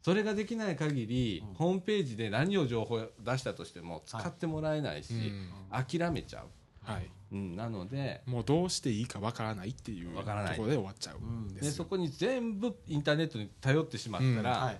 [0.00, 1.54] それができない限り、うん。
[1.54, 5.50] ホームページで何を情報を出したとしても使ってもらえないし、うん。
[5.70, 6.44] 諦めちゃう、
[6.88, 7.10] はい。
[7.32, 14.78] うん、なのでもうどうしていいかわからないっていうところで終わっちゃうんでそこに全部インターネットに頼ってしまったら、はい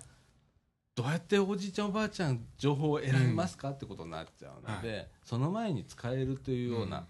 [0.99, 1.91] どうやっておじいちゃん。
[1.91, 6.67] おばあちゃん情報を選びますか、ってことになっちゃうので、その前に使えるとい。
[6.67, 7.07] うような、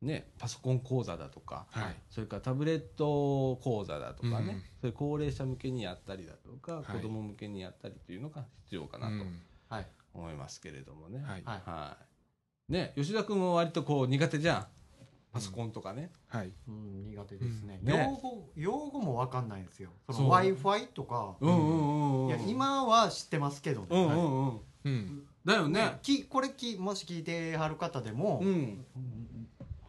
[0.00, 1.96] ね、パソコン講座だとか、はい。
[2.08, 6.84] それからタブレット講座だとかね、うんそういう高齢者向けにやったりだとか、はい。
[6.84, 9.14] 子供向けにやったりというのが必要かなと
[10.14, 11.18] 思いますけれどもね。
[11.18, 11.42] はい。
[11.44, 11.62] はい。
[11.68, 11.96] は
[12.68, 12.72] い。
[12.72, 14.66] ね、吉田君も割とこう苦手じゃん。
[15.32, 16.52] パソコンとかね、はい。
[16.68, 17.80] うん苦手ですね。
[17.82, 18.08] うんね。
[18.08, 19.90] 用語用語もわかんないんですよ。
[20.10, 21.36] その w i f i とか。
[21.40, 23.86] うん、うんうんうんいや今は知ってますけどね。
[23.90, 24.60] うんうんうん。
[24.84, 25.22] うん。
[25.44, 25.98] だよね。
[26.02, 28.84] きこれきもし聞いてはる方でも、うん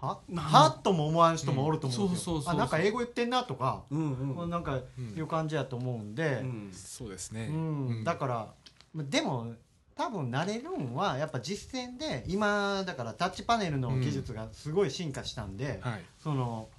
[0.02, 0.20] は？
[0.36, 0.68] は？
[0.80, 2.14] っとも思わん人もおると思うん。
[2.14, 4.50] であなんか英語言ってんなとか、うんうん。
[4.50, 5.18] なんかうん。
[5.18, 6.72] いう感じやと思うんで、うん。
[6.72, 7.48] そうですね。
[7.50, 7.88] うん。
[7.88, 8.04] うん。
[8.04, 8.48] だから
[8.96, 9.54] でも
[9.96, 16.02] 多分慣れるんはやっぱ実践で今だからタッチパネルの技術がすごい進化したんで、はい。
[16.24, 16.70] その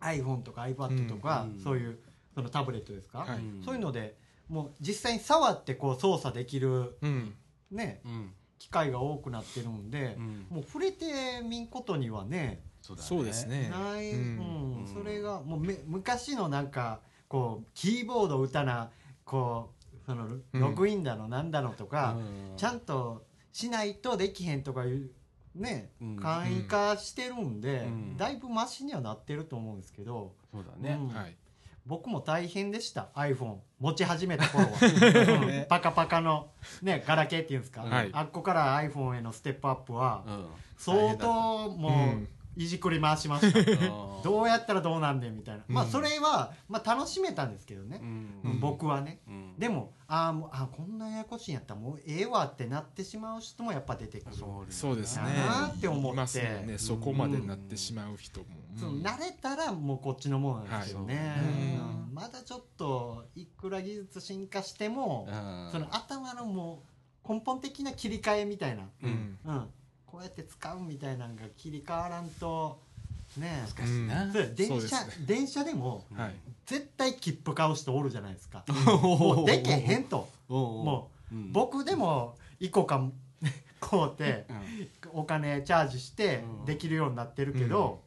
[0.00, 1.62] iPhone とか iPad とか、うん。
[1.62, 1.98] そういう
[2.34, 3.38] そのタブレットですか、はい。
[3.64, 4.16] そういうので
[4.48, 7.34] もう実際に触ってこう操作できるうん。
[7.70, 8.00] ね。
[8.04, 10.46] うん機会が多くなってるんでう、ん。
[10.50, 13.08] もう触れてみんことにはねそうだね。
[13.08, 13.68] そうですね。
[13.70, 14.84] ない、ううん。
[14.84, 14.86] ん。
[14.92, 18.90] それがもうめ昔のなんかこうキーボード打たな
[19.24, 20.42] こうそのうん。
[20.52, 22.16] ログインだのなんだのとか、
[22.52, 22.56] うん。
[22.58, 25.10] ちゃんとしないとできへんとかいう
[25.54, 26.16] ねうん。
[26.16, 28.16] 簡易化してるんで、うん。
[28.18, 30.98] だいぶマシにはなってると思うんですけど、そうだね。
[31.00, 31.08] うん。
[31.08, 31.34] はい
[31.90, 35.66] 僕も大変でした iPhone 持ち始めた頃は、ね うん。
[35.68, 36.46] パカパカの、
[36.82, 38.10] ね、ガラケーっていうんですか、はい。
[38.12, 40.46] あっこから iPhone へのステップアップはうん。
[40.78, 43.58] 相当うもうんいじくり回しました、
[43.88, 48.00] うんどうやったらどうなんねんみたいな、まあうんそれは、まあ、楽しめたんですけどね。
[48.60, 49.20] 僕はね。
[49.26, 49.54] うん。
[49.58, 54.36] でもあーもうあこんなややこしいんやったらもうええわってなってしまう人もやっぱ出てくる。
[54.70, 55.22] そうですね。
[55.24, 62.08] なあって思っていますよねそこまでなってしまう人も、そううん慣れたらもうこっちのものなんですよね、はい。
[62.08, 62.14] うん。
[62.14, 65.68] まだちょっといくら技術進化しても、うん。
[65.72, 66.82] その頭のも
[67.24, 69.38] う根本的な切り替えみたいな、うん。
[69.44, 69.68] うん、
[70.10, 72.80] こうやって使うみたいなのが切り替わらんと
[73.36, 74.26] ね難しいな。
[74.26, 76.34] 電車、そうです電車でもはい。
[76.66, 78.64] 絶対切符買う人おるじゃないですか、
[79.02, 80.28] ももうでけへんと。
[80.48, 83.08] ももうう僕でも1個か
[83.80, 84.46] 買うて
[85.12, 86.64] お金チャージしてうん。
[86.64, 88.02] できるようになってるけど、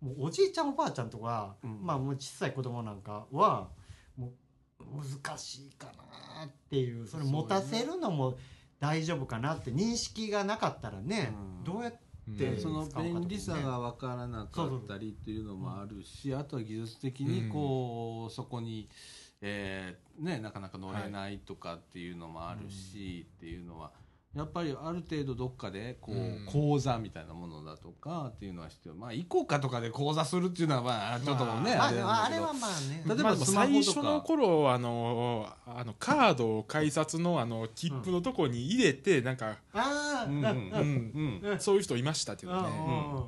[0.00, 1.80] もうおじいちゃんおばあちゃんとか、うん。
[1.82, 3.68] まあもう小さい子供なんかは
[4.16, 4.84] もう
[5.24, 8.36] 難しいかなっていうそれ持たせるのも
[8.80, 11.64] 大丈夫かなって認識がなかったらね、うん。
[11.64, 11.98] どうやって
[12.46, 12.60] うん。
[12.60, 18.88] その便利さが分からなかったりっていうのもあるしあとは技術的にこうそこに
[19.42, 23.90] えーねなかなか乗れないとかっていうのもあるしっていうのは
[24.36, 28.94] やっぱりある程度どっかでこう講座みたいなものだとかっていうのは必要。
[28.94, 33.02] まあ行こうかとかで講座するっていうのはまあちょっとねまああれはまあね。
[33.06, 41.60] 例えば最初の頃あのあのカードを改札のあの切符のとこに入れて、なんか、ああ、うんうんうんうん。
[41.60, 42.68] そういう人いましたけどね、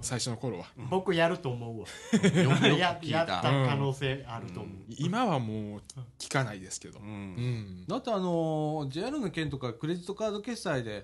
[0.03, 1.87] 最初の頃は、僕やると思うわ。
[2.43, 5.83] よくよくや聞いやったた可能性あると思う、今はもう
[6.19, 7.11] 聞かないですけど、ううん。
[7.37, 11.02] んだってあの JR の件とかクレジットカード決済で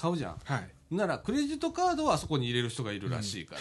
[0.00, 0.36] 買うじゃん。
[0.44, 0.94] はい。
[0.94, 3.60] ならクレジットカードはあそこに入れる人がいるらしいから、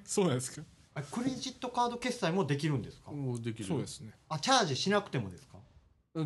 [0.04, 0.62] そうなんですか？
[0.94, 4.12] あクレジットカード決済もできるんですか、もうできるそうですね。
[4.28, 5.58] あチャージしなくてもですか？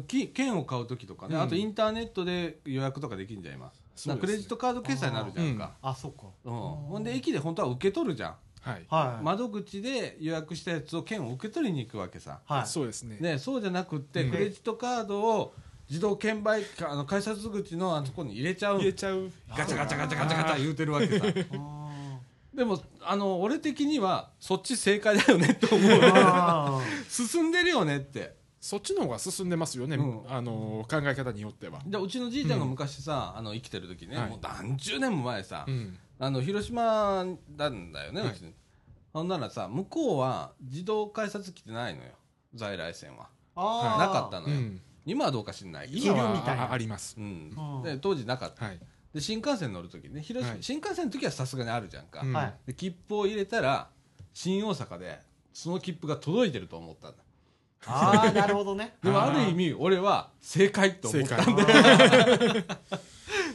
[0.09, 1.43] き券を買う時とかね、うん。
[1.43, 3.83] あとインターネットで予約とかできるんじゃいます。
[3.95, 4.27] そうですね。
[4.27, 6.23] クレジットカード決済になるじゃんか、あそっか。
[6.45, 6.53] うん。
[6.53, 12.67] ほんで駅で本当は受け取るじゃん、はい、はい、窓口で予約したやつを券を受け取りに行くわけさ、はい。
[12.67, 13.19] そうですね。
[13.21, 14.31] ね、そうじゃなくって、うん。
[14.33, 15.55] クレジットカードを
[15.89, 18.79] 自動券売かあの改札口のあそこに入れちゃう。
[18.79, 19.31] 入れちゃう。
[19.57, 21.27] ガチャガチャガチャガチャガチャ言うてるわけさ。
[21.55, 21.91] あ
[22.55, 25.79] でもあの俺的にはそっち正解だよね って思
[26.79, 26.83] う。
[27.09, 28.37] 進んでるよねって。
[28.61, 30.23] そっちの方が進んでますよね、うん。
[30.27, 34.31] あの考え方によっては、でうちのじいちゃんが昔さ、あの生きてる時ね、はい。
[34.31, 35.99] もう何十年も前さ、うん。
[36.19, 37.27] あの広島
[37.59, 38.31] なんだよね、はい。
[38.31, 38.55] うち
[39.13, 42.13] ほんならさ向こうは自動改札機ってないのよ
[42.55, 43.29] 在来線は。
[43.55, 46.33] なかったのよ、うん今はどうか知んないけど、今は。
[46.35, 47.17] みたいなああります。
[47.19, 47.55] うん。
[47.57, 47.83] うん。
[47.83, 48.65] で当時なかった。
[48.65, 48.81] はい、
[49.13, 50.63] で新幹線乗る時ね広島、はい。
[50.63, 52.33] 新幹線の時はさすがにあるじゃんか、うん。
[52.33, 52.55] はい。
[52.67, 53.89] で切符を入れたら
[54.33, 55.21] 新大阪で
[55.53, 57.19] その切符が届いてると思ったんだ。
[57.87, 58.97] あー なるほどね。
[59.03, 62.65] でもある意味俺は正解と思正った解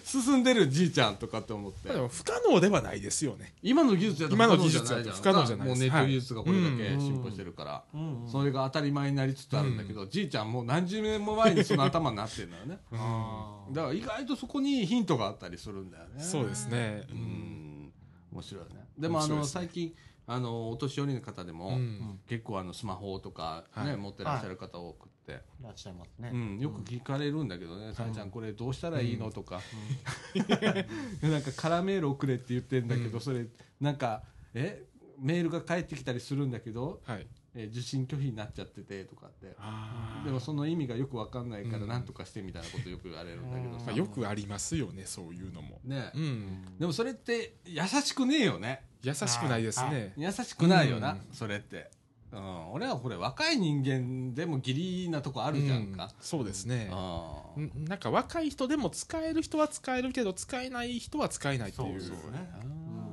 [0.09, 1.89] 進んでるじいちゃんとかって思って。
[1.89, 3.53] でも不可能ではないですよね。
[3.61, 6.99] 今の技術やと今の技術やと不不可能じゃないもうネット技術がこれだけはい。
[6.99, 7.83] 進歩してるから、
[8.27, 12.79] それが当たり前になりつつあるんだけど、じいちゃんもう何十年も前にその頭になってるんだよね。
[13.71, 16.23] だから意外とそこにヒントがあったりするんだよね。
[16.23, 17.03] そうですね。
[17.11, 17.93] うん。
[18.31, 18.87] 面白いね。
[18.97, 19.93] でもあの、最近
[20.31, 22.19] あのお年寄りの方でも、うん。
[22.27, 23.97] 結構あのスマホとか、ねはい。
[23.97, 25.63] 持ってらっしゃる方多くって、い。
[25.63, 29.59] らっしゃいますね、うん、よく聞かれるんだけどね「さ、え、ちゃんこれどうしたらいいの?」とか、
[31.23, 33.21] なんか空メール送れって言ってんだけど、うん。
[33.21, 33.47] それ
[33.81, 34.21] なんか
[34.53, 34.85] え
[35.17, 37.27] メールが返ってきたりするんだけど、はい
[37.61, 39.55] え受信拒否になっちゃっててとかって。
[40.25, 41.87] でもその意味がよくわかんないからうん。
[41.89, 45.81] なんとかしてみたいなことよく言われるんだけどさ、まあ、よくありますよねそういうのも。
[45.83, 46.79] ね、うん。
[46.79, 48.85] でもそれって優しくねえよね。
[49.03, 50.13] 優しくないですね。
[50.15, 51.19] 優しくないよな、うん。
[51.33, 51.91] それって、
[52.31, 56.05] うん、俺はこれ若い人間でもギリなとこあるじゃんか。
[56.05, 56.89] うん、そうですね。
[56.91, 62.01] ああんなんか若い人でも使える人は使えるけど使えない人は使えないっていう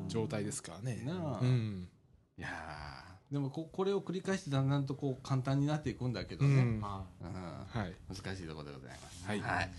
[0.07, 1.03] 状態ですからね。
[1.05, 1.41] なあ。
[1.41, 1.89] うん。
[2.39, 6.81] いやーでもここれを繰り返してだんだんとこう簡単になっていくんだけどね、うん。
[6.81, 7.81] はうん。
[7.81, 7.95] はい。
[8.09, 9.27] 難しいところでございます。
[9.27, 9.71] はい。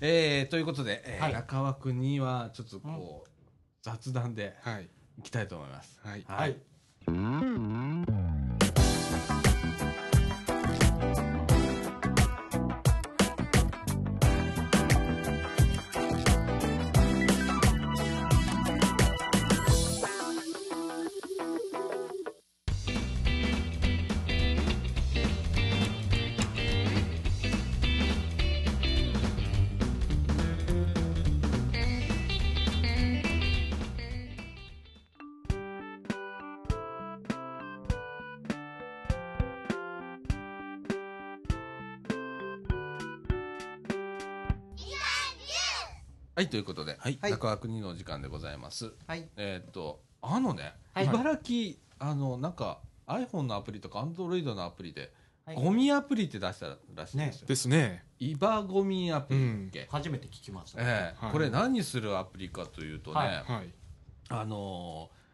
[0.00, 1.32] えーということで、えーはい。
[1.34, 3.30] 中川君にはちょっとこう、
[3.82, 4.88] 雑談ではい。
[5.18, 6.00] いきたいと思います。
[6.02, 6.20] はい。
[6.20, 6.24] い。
[6.26, 6.56] はい
[46.54, 47.18] ということで、はい。
[47.20, 48.92] 中川国のお時間でございます。
[49.08, 49.28] はい。
[49.36, 51.06] えーっと、あのね、はい。
[51.06, 52.78] 茨城、あの、なんか
[53.08, 55.12] iPhone のアプリとか Android のアプリで、
[55.44, 55.56] はい。
[55.56, 57.48] ゴミアプリって出したらしいんですよ。
[57.48, 58.04] ですね。
[58.20, 61.24] イバゴミアプリだっけ、初めて聞きました、ええ。
[61.24, 61.32] はい。
[61.32, 63.42] これ何するアプリかというとね、
[64.28, 65.24] あのー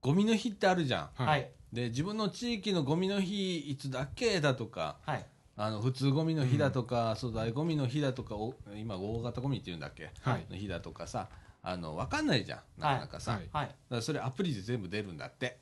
[0.00, 1.10] ゴミの日ってあるじゃん。
[1.12, 1.50] はいはい。
[1.74, 5.26] で、自分の地域のゴミの日いつだっけだとか、はい
[5.62, 10.46] あの普通ゴミの日だとか、粗大ゴミの日だとかお今大型ゴミって言うんだっけ、はい。
[10.48, 11.28] の日だとかさ
[11.62, 12.80] あの分かんないじゃん。
[12.80, 13.40] なかなかさ、はい。
[13.42, 15.58] だかはいらそれアプリで全部出るんだって。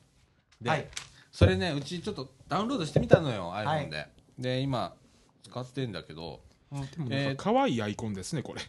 [0.61, 0.87] で、はい。
[1.33, 3.89] それねうちちょっとダウンロードしてみたのよ iPhone はい。
[3.89, 4.95] で、で今
[5.43, 6.39] 使ってんだけど
[6.71, 8.61] でもんか可愛いアイコンですねこれ。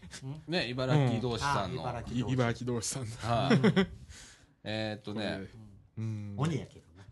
[0.48, 1.88] ね茨城同士さんの、うん。
[1.88, 2.88] あ茨城同士。
[2.88, 3.08] さんの。
[3.20, 3.86] はい。
[4.64, 5.46] えーっとね。
[5.96, 6.34] うん。
[6.36, 7.06] 鬼やけどね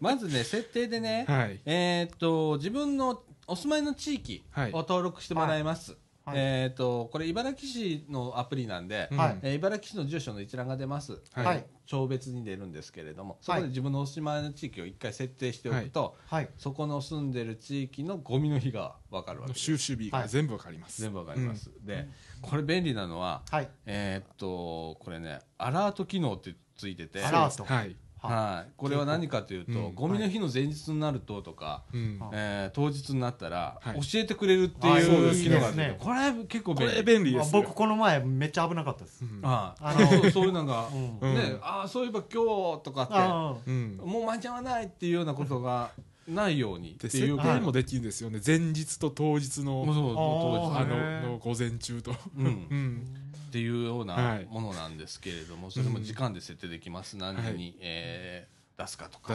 [0.00, 1.60] まずね設定でね、はい。
[1.64, 4.72] えーっと自分のお住まいの地域はい。
[4.72, 6.38] を登録してもらいます、はい。
[6.38, 11.46] えーっとこれ茨城市のアプリなんで、えー茨城市の住所の一覧が出ます、はい。
[11.46, 11.66] はい。
[11.86, 16.48] 町別に出るんですけれどもそこで自分のお住まいの地域を一回設定しておくと、はい。
[16.58, 19.64] そこの住んでる地域のゴミの日が分かるわけです。
[19.64, 21.00] 収集日が全部わかります。
[21.00, 22.06] 全部分かります、で
[22.42, 23.70] これ便利なのははい。
[23.86, 27.64] えーっとこれねアラート機能ってついててアラート。
[27.64, 29.94] はいはい、これは何かというと、うん。
[29.94, 32.18] ゴミの日の前日になるととか、うん。
[32.18, 34.00] はいえー当日になったらはい。
[34.00, 36.94] 教えてくれるってあいそう機能があって、いいですねこれ結構こ便利。
[36.96, 39.40] れ便利ですよ僕この前めっちゃ危なかったです、うん。
[39.42, 41.18] あああのそうそういうのが、 うん。
[41.20, 42.42] うんねああそういえば今
[42.76, 44.00] 日とかってあうん。
[44.04, 45.90] もう間に合わないっていうようなことが
[46.28, 48.40] ないようにってでいう設定もできるんですよね。
[48.44, 52.14] 前日と当日のもうそう当日あのの午前中と。
[52.36, 52.46] うん。
[52.46, 53.02] うん。
[53.48, 54.46] っていうようはない。
[54.50, 59.32] ものなんですけれども、それも時間で設定できます、何時に、えー出すかとか。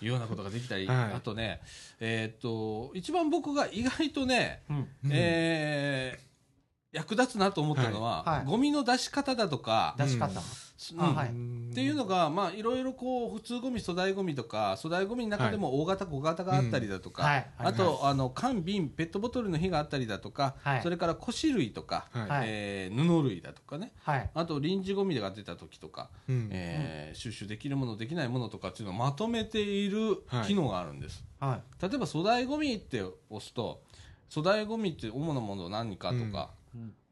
[0.00, 0.04] い。
[0.04, 1.12] いうようなことができたり、はい。
[1.14, 1.60] あとね、
[1.98, 4.76] えーっと一番僕が意外とね、うん。
[4.76, 4.86] うん。
[5.12, 6.28] えー
[6.90, 8.38] 役立つなと思ったのは、はい。
[8.38, 8.46] はい。
[8.46, 10.42] ゴミの出し方だとか、出し方、うんあ
[10.96, 11.28] はい。
[11.28, 20.82] っていうのが、まあ、いろいろこう普通ゴミ粗大ゴミとか粗大ゴミの中でも大型小型があったりだとか、あとあの缶瓶ペットボトルの火があったりだとか、はい。
[20.82, 23.92] それから腰類とか、はえー布類だとかね。
[24.02, 24.30] はい。
[24.34, 26.48] あと臨時ゴミが出た時とか、うん。
[26.52, 31.82] えー収集できるものできないものとかっていうのをまとめている機能があるんです、はい。
[31.82, 33.82] 例えば粗大ゴミって押すと
[34.32, 36.57] 粗大ゴミって主なもの何かとか、うん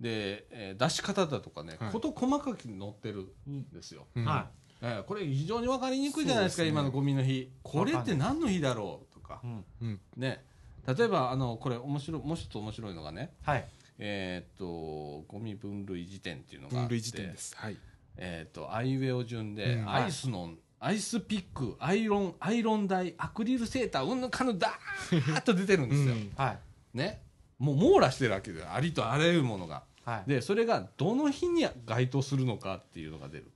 [0.01, 1.93] で、えー出し方だとかね、はい。
[1.93, 4.25] こと細かく載ってるんですよ、うん。
[4.25, 4.49] は
[4.81, 6.69] えーこれ非常に分かりにくいじゃないですかすね。
[6.69, 7.51] 今のゴミの日。
[7.63, 9.41] これって何の日だろうとか。
[9.43, 9.65] い、うん。
[9.81, 10.01] うん。
[10.17, 10.45] ね。
[10.87, 13.35] 例えばあのこれ面白いもう一つ面白いのがね。
[13.43, 13.69] はい。
[13.99, 16.89] えーっとゴミ分類辞典っていうのがあって。
[16.89, 17.57] 分類時点です。
[17.57, 17.77] はい。
[18.17, 19.91] えーっとアイウェオ順で、うん。
[19.91, 26.33] アイスのアイスピックアイロンアイロン台アクリルセーターうんぬかぬだーっと出てるんですよ、うん。
[26.37, 26.59] はい。
[26.99, 27.23] ね
[27.59, 29.83] もう網羅してるわけでありとあらゆるものが。
[30.05, 30.31] はい。
[30.31, 33.51] でそれがどの日に該当するのかっていうのが出る。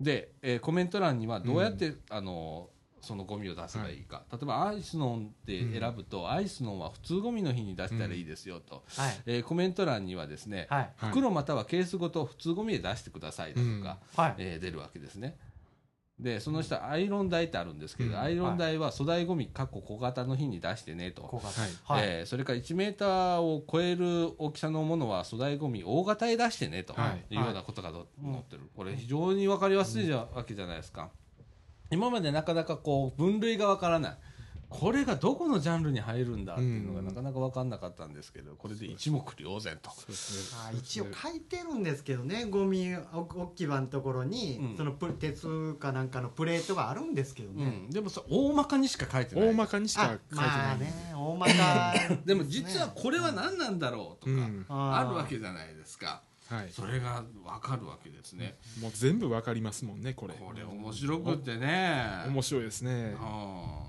[0.00, 2.70] で、えーコメント欄にはどうやって、あの
[3.02, 10.90] そのゴミを出せばいいか、例えばアイスノンって選ぶと、アイスノンは普通ゴミの日に出したらいいですよと、はいえーコメント欄にはですね、はい。
[10.96, 14.34] はい袋またはケースごと普通ゴミで出してくださいだとか、はい。
[14.38, 15.36] えー出るわけですね
[16.22, 18.18] でその下アイロン台ってあるんですけど、うん。
[18.18, 22.00] アイロン台は粗大ゴミかっこ小型の日に出してねと、はい。
[22.00, 22.06] はい。
[22.06, 26.92] えーそれから1メーターを超える大きさのものは粗大ごみ大型へ出してねと。
[26.92, 27.34] はい。
[27.34, 31.10] いうようなことがど載ってる、これ非常に分かりやすいじゃ、わけじゃないですか。
[31.90, 34.18] 今までなかなかこう分類が分からない
[34.70, 37.06] これがどこのジャンルに入るんだっていうのがうん。
[37.06, 39.90] なかなか分かんなかったんですけどこれで一目瞭然と。
[39.90, 44.76] そうですねあ一応書いてるんですけどねゴミ置き場のところに、うん。
[44.76, 49.48] そのプ鉄かなんかのプレートがあるんですけどね、うん、でもさ大まかにしか書いてない。
[49.48, 50.50] 大まかにしかあ書いてまない。
[50.50, 51.94] あね大まか
[52.24, 54.66] でも実はこれは何なんだろうとか、うん。
[54.68, 56.22] あるわけじゃないですか。
[56.48, 56.68] はい。
[56.70, 60.34] それが分かるわけですね、もう全部わかりますもんねこれ。
[60.34, 62.24] これ面白くってね。
[62.26, 62.92] 面白いですね。
[62.92, 63.16] うん。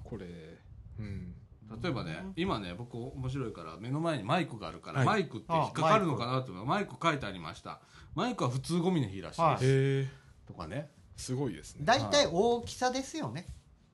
[0.04, 0.28] これ
[1.02, 1.82] うん。
[1.82, 5.08] 例えばね今ね僕面白いから目の前にマイクがあるから、はい。
[5.08, 6.66] マイクって引っかかるのかなと思う。
[6.66, 7.80] マイク書いてありました。
[8.16, 10.08] マイクは普通ゴミの日らしいです、はいへえ
[10.48, 10.90] とかね。
[11.16, 11.82] すごいですね。
[11.86, 13.46] 大体大きさですよね。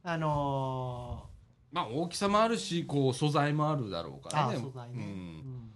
[0.03, 1.25] あの
[1.71, 4.55] まあ大きさもあるしこう素材もあるだろうからね。
[4.55, 4.95] あ素材ね。
[4.95, 5.01] うん。
[5.01, 5.66] ーうん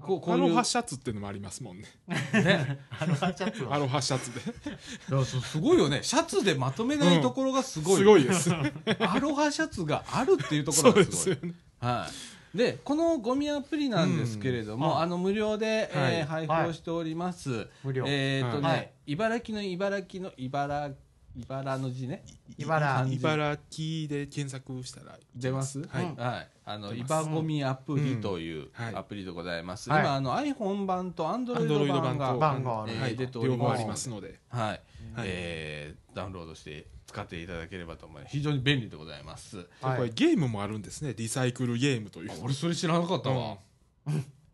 [0.00, 0.44] こうこういう。
[0.44, 1.84] アロハシャツっていうのもありますもんね。
[2.32, 2.78] ね。
[2.98, 4.40] アロハシャツはアロハシャツで
[5.08, 6.00] そすごいよね。
[6.02, 8.50] シャツでまとめないところがすごい、すごいです。
[9.00, 11.04] アロハシャツがあるっていうところがごい。
[11.06, 11.54] ですすよね。
[11.80, 12.08] は
[12.54, 14.98] い、でこのゴミアプリなんですけれども、うん。
[15.00, 18.04] あの無料で、え配布をしております、無料。
[18.06, 18.92] えっ、とね、はい。
[19.06, 20.90] 茨城の茨城の茨
[21.38, 22.24] 茨の字ね。
[22.56, 23.06] 茨。
[23.10, 25.80] 茨城で検索したら出ます。
[25.88, 26.14] はい、うん。
[26.16, 27.12] はい、あの出ます。
[27.12, 30.00] イバゴミアプリというアプリでございます、はい。
[30.00, 33.16] 今あの iPhone 版と Android アンドロイド版が番号あるえーはい。
[33.16, 34.38] 出ております両方ありますので。
[34.48, 34.80] はい、はい。
[35.24, 38.32] えーダウンロードして使っていただければと思います。
[38.32, 39.68] 非常に便利でございます。
[39.80, 39.96] はい。
[39.96, 41.14] これゲームもあるんですね。
[41.16, 42.32] リサイクルゲームという。
[42.32, 43.58] あ俺それ知らなかったわ、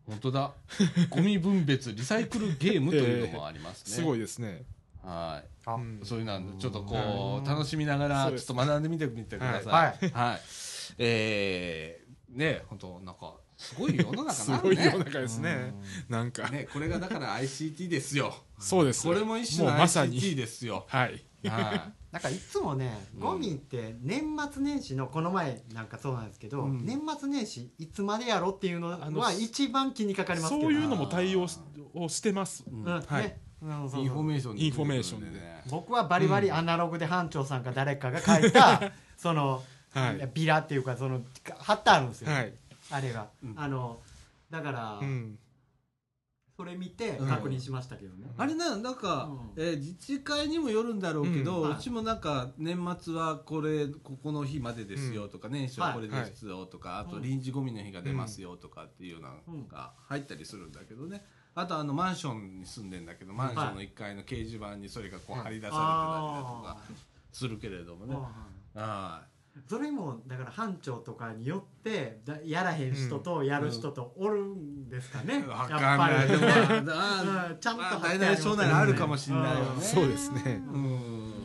[0.05, 0.53] 本当だ。
[1.09, 4.63] ゴミ分別リサイクルゲームというのもありますね、 すごいですね
[5.05, 5.49] はい。
[5.65, 5.75] あ。
[5.75, 7.43] うんそういうのはちょっとこううん。
[7.43, 9.73] 楽しみながらちょっと学んでみてみてください。
[9.73, 10.09] はい。
[10.11, 10.41] はい、
[10.97, 14.75] えー、ね本当なんかすごい世の中すなるね。
[14.75, 15.73] ごい世の中ですね。
[16.09, 16.49] なんか。
[16.49, 18.33] ねこれがだから ICT ですよ。
[18.59, 19.07] そうです。
[19.07, 20.19] これも一種のもうまさに。
[20.19, 20.85] ICT ですよ。
[20.87, 21.23] はい。
[21.47, 23.19] はなんかいつもねうん。
[23.19, 26.85] ゴミって年末年始のこの前なんかそうなんですけど、うん。
[26.85, 30.61] 年末年始いつまでやろっていうのあのは一番気にかかりますけど。
[30.63, 31.59] そういうのも対応し
[31.93, 32.63] をしてます。
[32.67, 32.85] い、うん。
[32.85, 33.01] うん。
[33.01, 33.23] はい。
[33.23, 35.39] ねインフォメーションインフォメーションで。
[35.39, 40.29] ね僕はバリバリアナログで班長さんか誰かが書いた その、はい。
[40.33, 41.21] ビラっていうかその
[41.57, 42.53] 貼ってあるんですよ、はい。
[42.91, 43.53] あれが、うん。
[43.57, 44.01] あの
[44.51, 45.39] だから、うん。
[46.57, 47.27] それ見てうん。
[47.27, 49.63] 確認しましたけどね、あれななんか、うん。
[49.63, 51.77] えー自治会にもよるんだろうけど、ううん。
[51.77, 59.29] ちもなんか年末はこれここの日までですよとか、年始はこれですよとか、あとうん臨時ゴミの日が出ますよとかっていうの
[59.67, 61.25] が入ったりするんだけどね
[61.55, 66.77] あとあのマンションに住んでんだけどマンションの1階の掲示板にそれがこう貼り出されてたりだとか
[67.31, 68.15] するけれどもね、
[68.75, 69.21] は
[69.69, 76.27] それもだから班長とかによってだやらへん人とやる人とおるんですかね、い、わやっかんない。
[76.27, 79.71] でもぱり ちゃんと大なり小なりあるかもしれないよね。
[79.75, 79.81] うん。
[79.81, 80.61] そうですね。
[80.73, 81.44] うん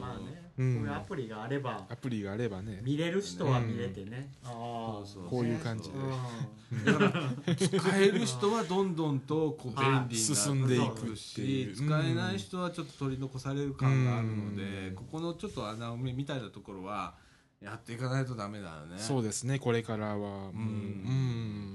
[0.61, 0.75] まあね、うん。
[0.75, 2.81] そういうアプリがあればアプリがあればね。
[2.83, 5.97] 見れる人は見れてね、ああそうそうこういう感じで。
[5.99, 11.17] う使える人はどんどんとこう便利に進んでいくっていう。
[11.17, 14.95] し使えない人はちょっと取り残される感があるのでうん。
[14.95, 17.15] ここのちょっと穴埋めみたいなところは
[17.61, 18.99] やっていかないとダメだよね。
[18.99, 20.17] そうですねこれからは。
[20.17, 20.61] もううん。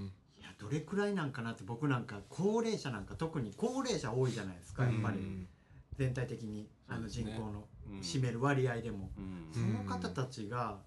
[0.06, 0.12] ん。
[0.40, 5.20] いやどれくらいなんかなって僕なんか高齢者なんか特に高齢者多いじゃないですかやっぱり。
[5.20, 5.48] うん。
[5.98, 7.46] 全体的にあの人口の。
[7.48, 9.48] うん占める割合でも、うん。
[9.54, 10.80] その方たちが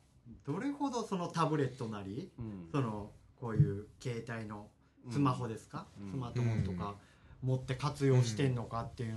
[0.44, 2.68] どれほどそのタブレットなりうん。
[2.72, 4.68] そのこういう携帯の
[5.10, 6.10] スマホですか、うん。
[6.10, 6.96] スマートフォンとか
[7.42, 9.14] 持って活用してんのかっていう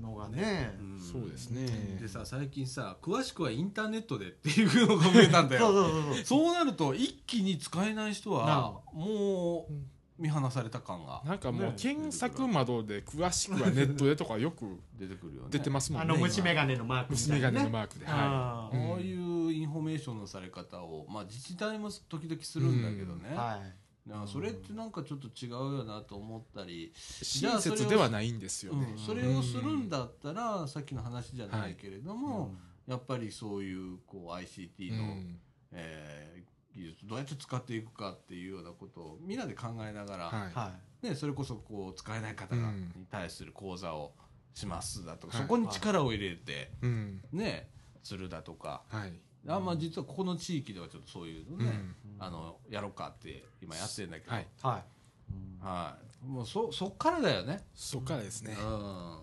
[0.00, 1.00] のがね、うん。
[1.00, 1.98] そうですね。
[2.00, 6.24] でさ最近さ詳しくはインターネットでっていうのが増えたんだ そうよそうそうそう。
[6.24, 9.72] そうなると一気に使えない人なはもう
[10.18, 11.22] 見放された感が。
[11.24, 11.74] なんかもうね。
[11.76, 15.48] 検索窓で詳しくはネットでとかよく出てくるよね。
[15.50, 16.12] 出てますもんあね。
[16.12, 17.70] の虫眼鏡のマークみ虫眼たいなね。
[17.70, 18.92] 鏡のマークではあうん。
[18.92, 24.28] ああいうインフォメーションのされ方を、まあ、自治体も時々するんだけどね、ーはい。
[24.28, 28.88] それってなんかちょっと違うよなと思ったり、い親切ではないんですよね。
[28.92, 28.98] うん。
[28.98, 32.54] それをするんだったら、さっきの話じゃないけれども、
[32.86, 35.40] やっぱりそういうこう ICT の、うん。
[35.72, 36.47] えー
[36.78, 40.52] 技術どうやって使っていくかっていうようなことをみんなで考えながら、はい。
[40.54, 40.72] は
[41.02, 42.92] ね、それこそこう使えない方がうん。
[42.96, 44.12] に対する講座を
[44.54, 45.46] しますだとか、はい。
[45.46, 47.20] そこに力を入れて、うん。
[47.32, 47.68] ね、
[48.02, 48.82] するだとか。
[48.88, 49.12] はい。
[49.46, 51.94] あまあ実はここの地域ではちょっとそういうのね、うん。
[52.18, 54.46] あのやろうかって今やってるんだけど、はいい。
[54.62, 55.64] はい。
[55.64, 56.26] はい。
[56.26, 58.56] もうそそっからだよね、そっからですね。
[58.60, 59.18] うん、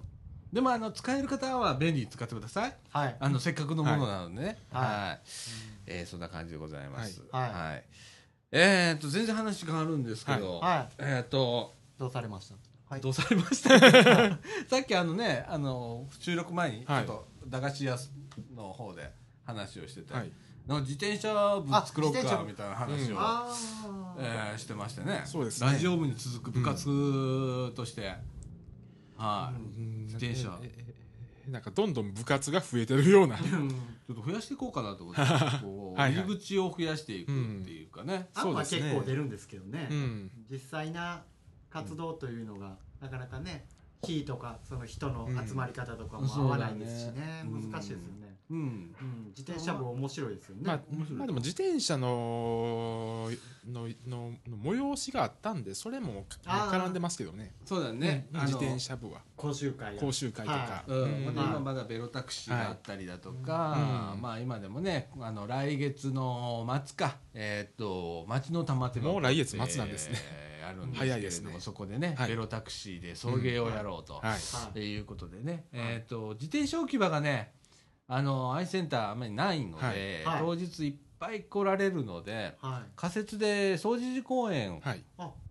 [0.53, 2.75] でもあの使える方は便利に使ってください。
[2.89, 3.15] はい。
[3.19, 4.57] あのせっかくのものなのでね。
[4.71, 5.19] はい、はい。
[5.87, 7.21] えーそんな感じでございます。
[7.31, 7.51] はい。
[7.51, 7.83] はい。
[8.51, 10.93] えーっと全然話変わるんですけど、はい。
[10.99, 12.55] えーっとどうされました？
[12.89, 13.01] はい。
[13.01, 13.69] どうされました？
[14.69, 17.97] さっきあのねあの収録前にちょはいっと駄菓子屋
[18.55, 19.11] の方で
[19.45, 20.31] 話をしてて、はい。
[20.67, 23.55] なんか自転車部作ろうかみたいな話を、あ
[24.17, 25.21] えーしてましてね。
[25.25, 25.67] そうですね。
[25.67, 28.15] ラジオ部に続く部活として、
[29.15, 30.05] はい、うん。
[30.05, 30.59] 自転車。
[31.47, 33.37] なんかどんどん部活が増えてるような。
[33.37, 35.21] ちょっと増やしていこうかなと思って。
[35.61, 39.87] こう入り口を増やしていくっていうかね、あ案は結構出るんですけどね。
[39.91, 40.31] うん。
[40.49, 41.23] 実際な
[41.69, 43.67] 活動というのがなかなかね
[44.01, 47.43] キーとかその人の集まり方とかも合わないですしね。
[47.45, 48.57] 難しいですよね、うん。
[48.57, 53.29] うん、自転車部面白いですよね、まあ面白いまあでも自転車の
[53.67, 57.53] ののの催しがあったんでそれも絡んでますけどね。
[57.65, 58.41] そうだね、うん。
[58.41, 59.21] 自転車部は。
[59.35, 60.57] 講習会や講習会とか。
[60.57, 61.01] は、うん。
[61.01, 61.25] うん。
[61.25, 64.15] まだ今まだベロタクシーがあったりだとか、はい。
[64.15, 67.17] うんまあ今でもねあの来月の末か。
[67.33, 70.15] えーっと町の玉手箱もう来月末なんですね。
[70.17, 71.55] えーあるんですけれども早いですね。
[71.59, 72.29] そこでね、はい。
[72.29, 74.39] ベロタクシーで送迎をやろうと、はいはい。
[74.69, 77.51] っていうことでね、えーっと自転車置き場がね
[78.07, 80.35] あのアイセンターあんまりないので、はい。
[80.35, 80.39] はい。
[80.41, 82.91] 当日いっぱい来られるのではい。
[82.95, 84.81] 仮設で総持寺公園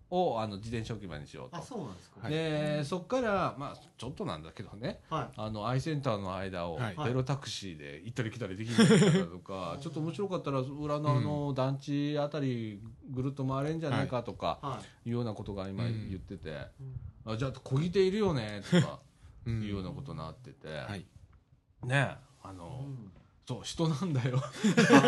[0.09, 1.57] をあの自転車置き場にしようと。
[1.57, 1.61] あ。
[1.61, 2.31] そうなんですか、はい。
[2.31, 5.01] でそこから、まあ、ちょっとなんだけどね。
[5.09, 5.27] はい。
[5.35, 6.95] あのアイセンターの間をはい。
[7.03, 15.09] ベロタクシーで行ったり来たりできるんだとか、 ちょっと面白かったら裏のあの団地あたりぐるっと回れんじゃないかとかはい。
[15.09, 15.11] い。
[15.11, 16.09] うようなことが今うん。
[16.09, 16.67] 言ってて、
[17.25, 17.33] うん。
[17.33, 18.99] あじゃあ小ぎているよねとか
[19.45, 21.05] ういうようなことになってて、はい。
[21.83, 22.34] ねあの、
[23.47, 24.41] そう人なんだよ。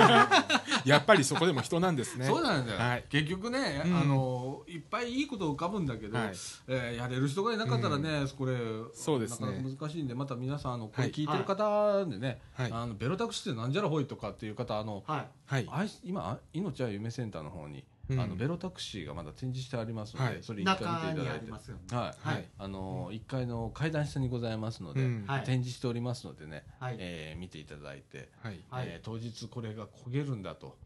[0.86, 2.26] やっぱりそこでも人なんですね。
[2.28, 3.06] そうなんだよ、はい。
[3.10, 3.98] 結局ね、うん。
[3.98, 6.28] あのいっぱいいいこと浮かぶんだけど、はい。
[6.68, 8.56] えーやれる人がいなかったらね、これ
[8.94, 9.48] そうですね。
[9.48, 11.12] なかなか難しいんでまた皆さんあのこれはい。
[11.12, 12.72] 聞いてる方でね、はい。
[12.72, 15.28] あのベロタクシーってなんじゃらほいとかっていう方あのはい。
[15.48, 15.68] はい。
[15.72, 20.44] あい今あ命は夢センターの方に、うんあのベロタクシーがまだ展示してありますので、はい。
[20.44, 21.52] それ一回見ていただいて。
[21.96, 22.46] はい、はい。
[22.58, 25.02] あの1階の階段下にございますので、
[25.46, 26.98] 展示しておりますのでね、はい。
[27.00, 28.86] えー見ていただいて、はいはい。
[28.88, 30.78] えー当日これが焦げるんだと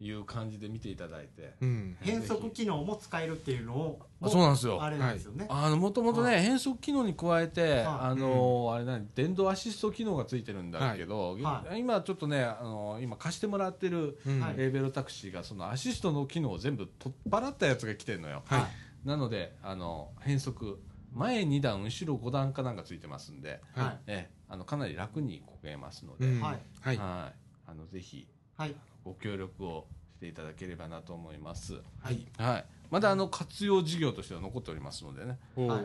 [0.00, 1.96] いう感じで見ていただいて、うん。
[2.00, 4.82] 変速機能も使えるっていうのをあそうなんですよ。
[4.82, 7.84] あれなんですよね、あのもともとね、は変速機能に加えて、い。
[7.84, 9.08] あのあれ何？
[9.14, 14.40] 電動アシスト機能がついてるんだけど、は今ちょっとねあの今貸してもらってるうん。
[14.40, 14.56] はい。
[14.56, 18.60] レーベルタクシーがそのアシストの機能を全部取っ払ったやつが来てるのよ、は
[19.04, 19.06] い。
[19.08, 20.82] なのであの変速
[21.12, 23.84] 前2段後ろ5段かなんかついてますんで、はい。
[23.84, 26.40] はえあのかなり楽にこげますので、うん。
[26.40, 26.60] はい。
[26.80, 26.96] はい。
[26.96, 27.36] はい。
[27.66, 28.26] あのぜひ。
[28.56, 28.74] はい
[29.04, 29.86] ご協力を
[30.16, 31.74] していただければなと思います。
[32.00, 32.26] はい。
[32.38, 35.38] はい、まだあの活用事業としては残っておりますのでね。
[35.56, 35.84] はい。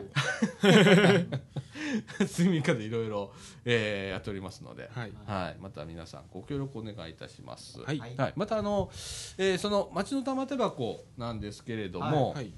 [2.26, 3.32] スイミングでいろいろ、
[3.64, 5.12] えーやっておりますので、はい。
[5.26, 7.80] はい、また皆さんご協力お願いいたします。
[7.80, 7.98] はい。
[7.98, 8.32] はい。
[8.36, 8.90] またあの、
[9.38, 12.52] えーその町の玉手箱なんですけれども、はい。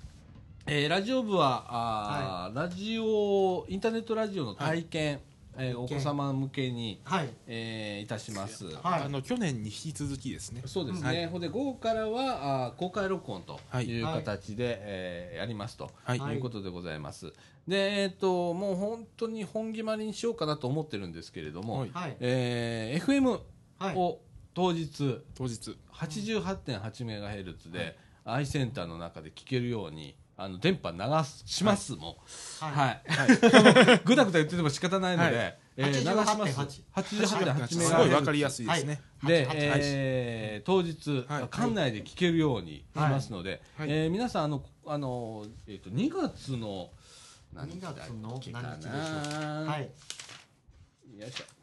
[0.67, 5.21] えーラジオ部はあー、ラジオインターネットラジオの体験、
[5.59, 7.28] えーお子様向けに、はい。
[7.46, 8.64] えーいたします。
[8.66, 9.03] はい。
[9.03, 10.62] あの去年に引き続きですね。
[10.66, 11.26] そうですね、はい。
[11.26, 13.86] ほんで午後からはあー公開録音とはい。
[13.86, 16.18] いう形で、えーやりますと、はい。
[16.18, 17.32] い、うことでございます。
[17.66, 21.90] で、えっ、と、もう本当に本決まりにしようかなと思ってるんですけれども、はい。
[21.92, 22.16] はい。
[22.20, 23.40] えー FM
[23.78, 23.96] はい。
[23.96, 24.20] を
[24.55, 25.76] 当日当日。
[25.92, 30.99] 88.8MHz で、アイセンターの中で聞けるように、あの電波流
[31.47, 32.18] します、も
[32.61, 32.64] う。
[32.64, 33.03] はい。
[33.07, 34.01] はい。
[34.05, 35.59] ぐだぐだ言ってても仕方ないので、はい。
[35.76, 36.61] えー流します。
[36.61, 37.68] 88.8 88.8MHz。
[37.68, 39.01] すごいわかりやすいですね。
[39.22, 41.43] で、はいえー当日、はい。
[41.43, 43.88] 館内で聞けるようにしますので、はい。
[43.90, 46.90] えー皆さんあのあの、えー、と2月の
[47.53, 48.90] 何2日だっ月の何日でしょ
[49.40, 49.82] な、うはい。
[51.18, 51.62] よいしょ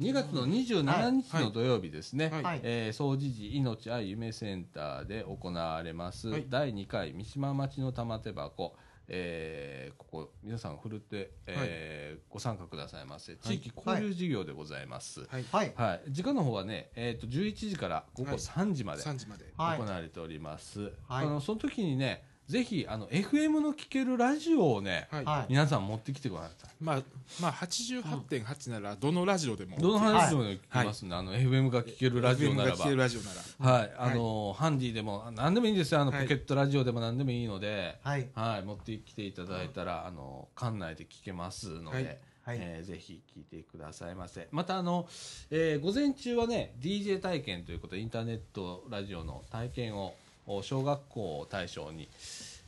[0.00, 2.42] 2月の27日はいの土曜日ですね、はい。
[2.44, 2.60] はい。
[2.62, 6.46] えー総持寺命愛夢センターで行われます、はい。
[6.48, 8.76] 第2回三島町の玉手箱、
[9.08, 13.34] えーここ皆さんふるって、えーご参加くださいませ。
[13.36, 15.44] 地域交流事業でございます、はい。
[15.50, 15.72] はい。
[15.76, 18.38] はい、時間の方はね、えー、と11時から午後はい。
[18.38, 19.46] 3時まで3時まで。
[19.56, 19.78] はい。
[19.78, 20.92] 行われております、はい。
[21.08, 25.24] あのその時にねぜひあの FM の聴けるラジオをね、はい。
[25.24, 25.46] はい。
[25.50, 26.70] 皆さん持ってきてください。
[26.80, 27.02] まあ
[27.42, 29.76] まあ88.8ならどのラジオでも。
[29.78, 32.76] どの話でも聞きますんで、あの FM が聴けるラジオならば。
[32.76, 33.26] 聞けるラジオな
[33.66, 33.72] ら。
[33.72, 36.00] はい、あのハンディでも何でもいいんですよ。
[36.00, 36.22] あの、はい。
[36.22, 38.26] ポケットラジオでも何でもいいので、はい。
[38.34, 42.18] はい、持ってきていただいたら、あの館内で聞けますので、はい。
[42.48, 42.58] はい。
[42.62, 44.48] えーぜひ聞いてくださいませ。
[44.52, 45.06] またあの、
[45.50, 50.14] えー午前中はね DJ 体験ということでインターネットラジオの体験をお
[50.62, 52.08] 小学校を対象に、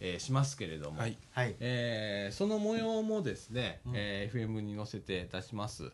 [0.01, 1.17] えーしますけれども、はい。
[1.33, 1.57] はい。
[1.61, 3.93] えーその模様もですね、うん。
[3.95, 5.93] えー FM に載せて出します、はい。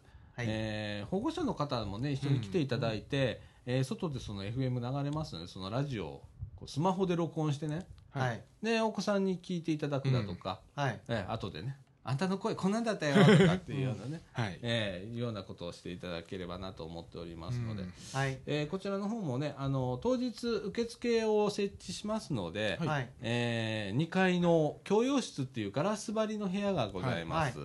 [0.48, 6.22] えー保護者の方もね一緒に来ていただいて、えー外でその FM 流れますのでそのラジオを
[6.56, 8.42] こうスマホで録音してねはい。
[8.62, 11.00] でお子さんに聞いていただくだとか、はい。
[11.08, 11.76] えー後でね
[12.08, 14.58] あんたの声こんなんだったよ とかっていうようなね、はい。
[14.62, 17.92] えーいうようなことをしていただければなと思っておりますので、うん。
[18.12, 18.38] はい。
[18.46, 23.10] えーこちらの方もねあの当日受付を設置しますので、はい。
[23.20, 27.58] え2階の共用室っていうガラス張りの部屋がございます、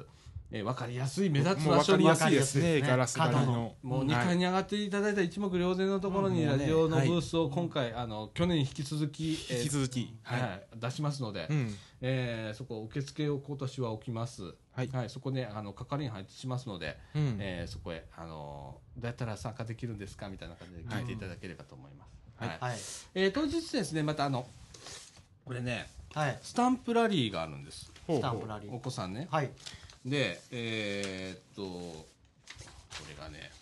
[0.51, 6.49] えー、分かりやすい目立つ場所にかりやすいですねわかりやすいですねガラス張り角のもう2階に上がっていただいた一目瞭然のところにうん。
[6.49, 10.13] ラジオのブはいースを今回、あの去年に引き続き、えー引き続き。
[10.23, 10.67] はいはい。
[10.75, 14.89] 出しますので、うんえーそこ受付を今年は置きます、はい。
[15.07, 17.37] そこであの係員配置しますので、うん。
[17.39, 22.09] えーそこへあのどうやったら参加できるんですかみたいな感じで聞いていただければと思います。
[22.37, 22.49] はい。
[22.49, 22.59] はい。
[22.59, 22.79] はい
[23.15, 24.47] えー当日ですねまたあの
[25.45, 26.39] これねはい。
[26.41, 27.91] スタンプラリーがあるんです。
[28.07, 29.27] スタンプラリーお子さんね。
[29.31, 29.51] はい。
[30.03, 32.05] でえーっとこ
[33.07, 33.60] れがねス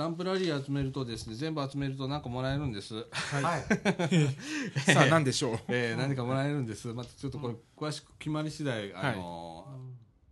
[0.00, 3.04] タンプラリー集めるとですね全部集めると何かもらえるんです、はい。
[4.94, 5.58] さあ何でしょう？
[5.68, 6.88] えー何かもらえるんです。
[6.88, 9.66] またちょっとこれ詳しく決まり次第あの、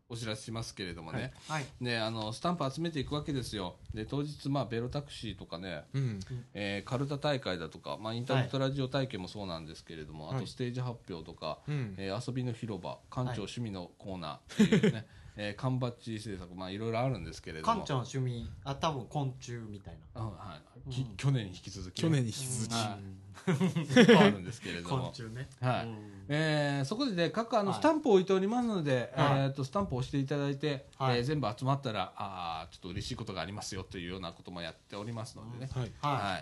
[0.09, 1.66] お知らせしますけれどもね、はい。
[1.81, 3.77] ねあのスタンプ集めていくわけですよ。
[3.93, 6.21] で当日まあベロタクシーとかねうん。
[6.55, 10.37] えーカルタ大会だとか、まあ、インターネットラジオ体験もそうなんですけれども、はい。
[10.39, 11.95] あとステージ発表とか、うん。
[11.99, 15.07] えー遊びの広場館長趣味のコーナーっていうね、
[15.41, 17.72] えー缶バッジ制作まあいろいろあるんですけれども。
[17.72, 20.20] 館長の趣味あ多分昆虫みたいな。
[20.20, 20.59] あは
[20.89, 20.91] い。
[20.91, 21.16] きうん。
[21.16, 22.72] 去年に引き続き、去年に引き続き。
[22.74, 24.16] はい。
[24.16, 25.86] あるんですけれども、昆虫ねはい。
[25.86, 26.24] うん。
[26.28, 27.78] えーそこでね各あのはい。
[27.78, 29.41] スタンプを置いておりますので、はい。
[29.41, 31.18] えー、とスタンプを押していただいて、はい。
[31.18, 35.82] えー全部集まったらあーちょっと嬉しいことがありますよというようなこともやっておりますのでね、はい。
[35.82, 36.39] はい、は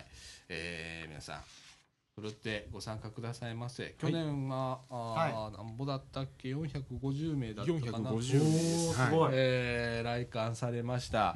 [0.49, 1.41] えー皆さん
[2.19, 3.93] ふるってご参加くださいませ。
[3.99, 8.09] 去年は、あーなんぼだったっけ？450名だったかな。
[8.09, 9.11] 450お名です。
[9.11, 9.29] ごい。
[9.33, 11.35] えー来館されました、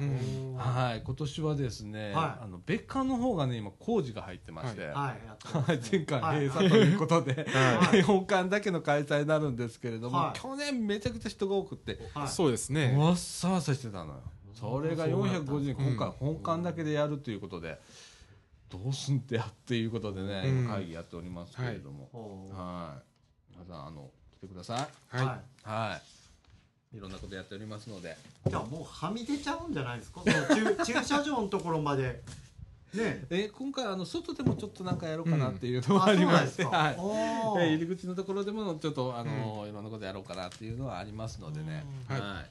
[0.56, 1.02] はい。
[1.04, 2.44] 今年はですね、はい。
[2.44, 4.82] あの別館の方がね今工事が入ってまして、い。
[4.82, 5.80] やってますね。
[5.88, 6.48] 前回はい。
[6.48, 8.02] 閉鎖ということで、はい。
[8.02, 10.40] 本館だけの開催になるんですけれども、はい。
[10.40, 12.28] 去年めちゃくちゃ人が多くってはい。
[12.28, 12.96] そうですね。
[12.98, 14.20] わっさわさしてたのよ。
[14.52, 15.96] それがそうだった450人うん。
[15.96, 17.80] 今回本館だけでやるということで、
[18.72, 20.58] どうすんってやっていうことでね、うん。
[20.64, 22.08] 今会議やっておりますけれども、
[22.52, 22.96] は
[23.52, 23.54] い。
[23.54, 24.76] 皆さんあの来てくださ
[25.12, 25.16] い。
[25.16, 25.26] はい。
[25.26, 26.00] はは
[26.94, 26.96] い。
[26.96, 28.16] いろんなことやっておりますので。
[28.46, 30.22] いじゃあもうはみ出ちゃうんじゃないですか？
[30.24, 32.22] その駐 駐車場のところまで。
[32.94, 33.24] ね。
[33.30, 36.76] え今回あの外でもちょっとなんかやろうかなっていうのもありまして、んですか？
[36.76, 36.94] はい。
[36.94, 42.16] えー入り口のところでもちょっとあの、いろんなことやろうかなっていうのはありますのでね、うん。
[42.16, 42.20] はい。
[42.36, 42.50] はい。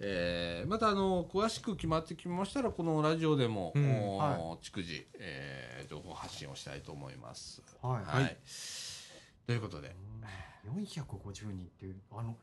[0.00, 4.16] えーまたあの詳しく決まってきましたらこのラジオでも、うん。
[4.16, 7.62] は逐次、えー情報発信をしたいと思います。
[7.82, 8.04] うんはい。
[8.04, 8.36] はい。
[9.46, 9.94] ということで、
[10.66, 12.36] 450人っていうあの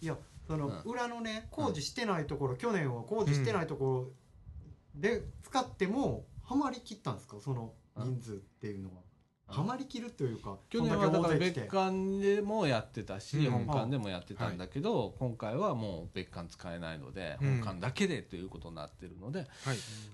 [0.00, 0.16] いや
[0.46, 4.08] そのう裏のね工事してないところ、去年は工事してないとこ
[4.94, 7.36] ろで使ってもはまりきったんですか？
[7.40, 9.11] その人数っていうのは、うん
[9.52, 13.50] はまりきるというか去年はだから別館館でもやってたし、うん。
[13.50, 17.60] 本館でもやってたんだけど、今回はもう別館使えないので、うん。
[17.62, 19.48] 本館だけでということになってるので、はい。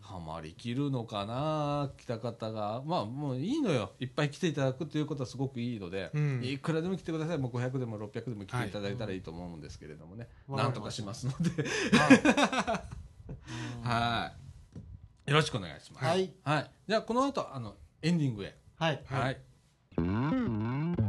[0.02, 2.82] はまりきるのかな来た方が。
[2.84, 3.92] まあもういいのよ。
[4.00, 6.40] いっぱい来ていただくということはすごくいいので、うん。
[6.42, 7.38] いくらでも来てください。
[7.38, 10.58] もう500でも600でも来ていただいたらいいと思うんですけれどもね、はい。
[10.64, 11.62] なんとかしますので。
[11.96, 12.98] はい
[13.82, 14.32] は
[15.26, 15.30] い。
[15.30, 16.06] よろしくお願いします。
[16.06, 16.32] はい。
[16.42, 19.02] はい、じゃあこの後あのエンディングへはい。
[19.06, 19.22] はい。
[19.22, 21.07] はい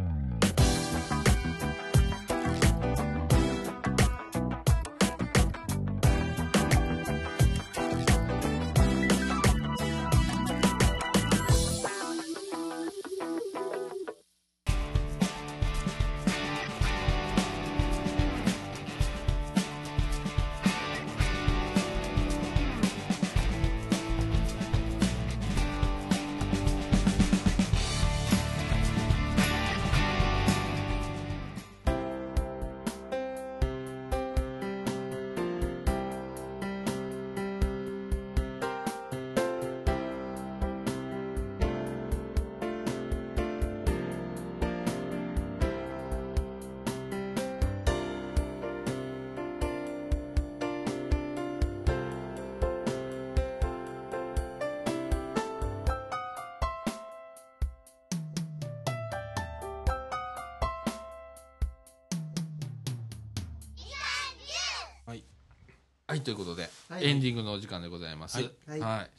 [66.10, 68.38] はいということで、はいエンディングのお時間でございます。
[68.68, 68.80] はい。
[68.80, 69.12] はい。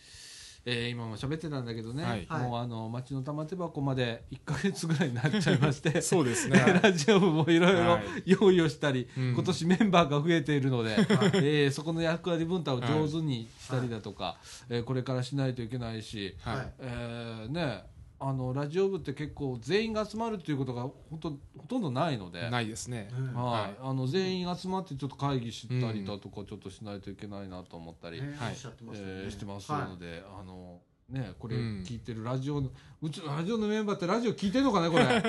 [0.67, 2.43] えー今も喋ってたんだけどね、はい。
[2.43, 6.59] もうあの町の玉手箱まで1か月ぐらいになっちゃいまして そうですね。
[6.83, 8.03] ラジオ部もいろいろはい。
[8.27, 9.33] 用意をしたり、うん。
[9.35, 10.97] 今年メンバーが増えているので、
[11.39, 14.37] えーそこの役割分担を上手にしたりだとか、
[14.69, 16.57] えーこれからしないといけないし、はい。
[16.57, 17.85] はいえーね
[18.23, 22.51] あのラジオ部って結構全員が集まるということがほとほとんどないので。
[22.51, 23.09] ないですね。
[23.19, 29.89] うんはい、あの全員集まってちょっと会議したりだとかちょっとしないといけないなと思ったり、しゃってましたよねえーしてますはい。
[29.89, 31.83] ので、あのねこれうん。
[31.83, 32.69] 聞いてるラジオの、
[33.01, 35.23] うちのラジオのメンバーってラジオ聞いてんのかねこれ。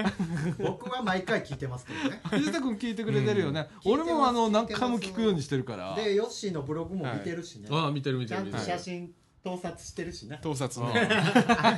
[0.60, 2.20] 僕は毎回聞いてますけどね。
[2.26, 3.92] 藤田君聞いてくれてるよね、うん。
[3.94, 5.96] 俺もあの何回も聞くようにしてるから。
[5.96, 9.14] でヨッシーのブログも見てるしね、ああ見てる見ちゃんとてる見てる、写真
[9.44, 11.10] 盗撮してるしね盗撮ね。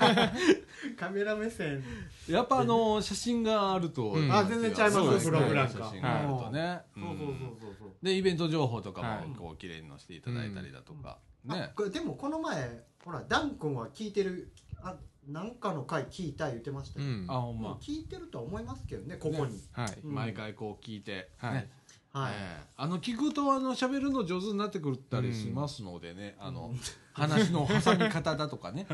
[0.98, 1.82] カメラ目線。
[2.28, 4.32] やっぱあの写真があると、うん。
[4.32, 5.32] あ全然ちゃいますそうですね。
[5.32, 7.28] ブログなんか写真があるとね、そうそうそう
[7.62, 7.90] そうそう。
[8.02, 9.28] でイベント情報とかはい。
[9.28, 11.72] もこう綺麗に載せていただいたりだとか、あね。
[11.76, 14.52] これでもこの前ほらダン君は聞いてる
[14.82, 14.98] あ
[15.28, 17.26] なんかの回聞いた言ってましたよ、うん。
[17.30, 20.00] あほんま、聞いてるとは思いますけどねここに、はい。
[20.04, 20.14] うん。
[20.14, 21.54] 毎回こう聞いて、はい。
[21.54, 21.72] ね
[22.14, 22.64] はい、ええ。
[22.78, 26.80] あの聞くとあの喋るの上手になってくるったりしますのでね、あのうん
[27.16, 28.88] 話の挟み方だとかね、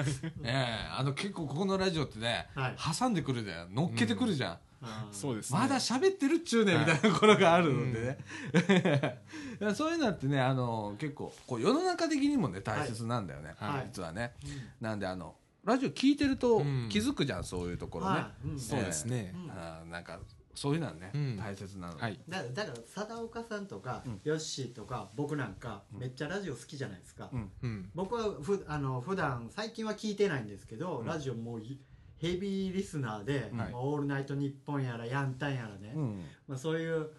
[0.44, 0.88] ええ。
[0.98, 2.76] あの結構ここのラジオってね、はい。
[3.00, 3.74] 挟んでくるじゃん。
[3.74, 5.60] 乗っけてくるじゃん、あーそうですね。
[5.60, 8.18] まだ喋ってるっちゅうねんみたいなところがあるのでね、
[9.62, 13.88] いやそういうのってねあの結構こう世の中的にもね大切なんだよね、はい。
[13.88, 14.34] 実はね。
[14.46, 14.52] うん。
[14.82, 16.88] なんであのラジオ聞いてるとうん。
[16.90, 18.48] 気づくじゃん、そういうところね、はい。
[18.50, 18.60] うん。
[18.60, 19.34] そうですね。
[19.34, 19.52] うん。
[19.52, 20.20] あーなんか
[20.60, 21.38] そういうのはね、うん。
[21.38, 21.96] 大切なの。
[21.96, 22.20] で、はい。
[22.28, 24.22] だだから貞岡さんとか、うん。
[24.26, 27.52] ヨッシーとか僕なんかめっちゃラジオ好きじゃないですか、うん。
[27.62, 27.90] うん。
[27.96, 31.06] 僕はふあの普段最近は聞いてないんですけど、うん。
[31.06, 31.80] ラジオもうい
[32.18, 33.72] ヘビーリスナーで「はい。
[33.74, 36.24] オールナイトニッポン」やら「ヤンタン」やらね、うん。
[36.46, 37.10] まあ、そういう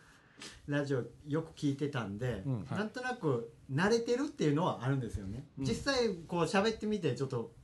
[0.66, 2.64] ラジオよく聞いてたんで、うん。
[2.66, 2.78] はい。
[2.78, 5.64] なんとなく慣れてるっていうのはあるんですよね、うん。
[5.64, 7.54] 実際こう喋ってみてちょっと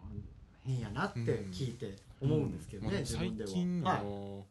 [0.00, 0.24] うん
[0.64, 1.20] 変やなって
[1.50, 3.50] 聞いて思うんですけどね、自分では。
[3.50, 4.04] 近はい。
[4.04, 4.46] の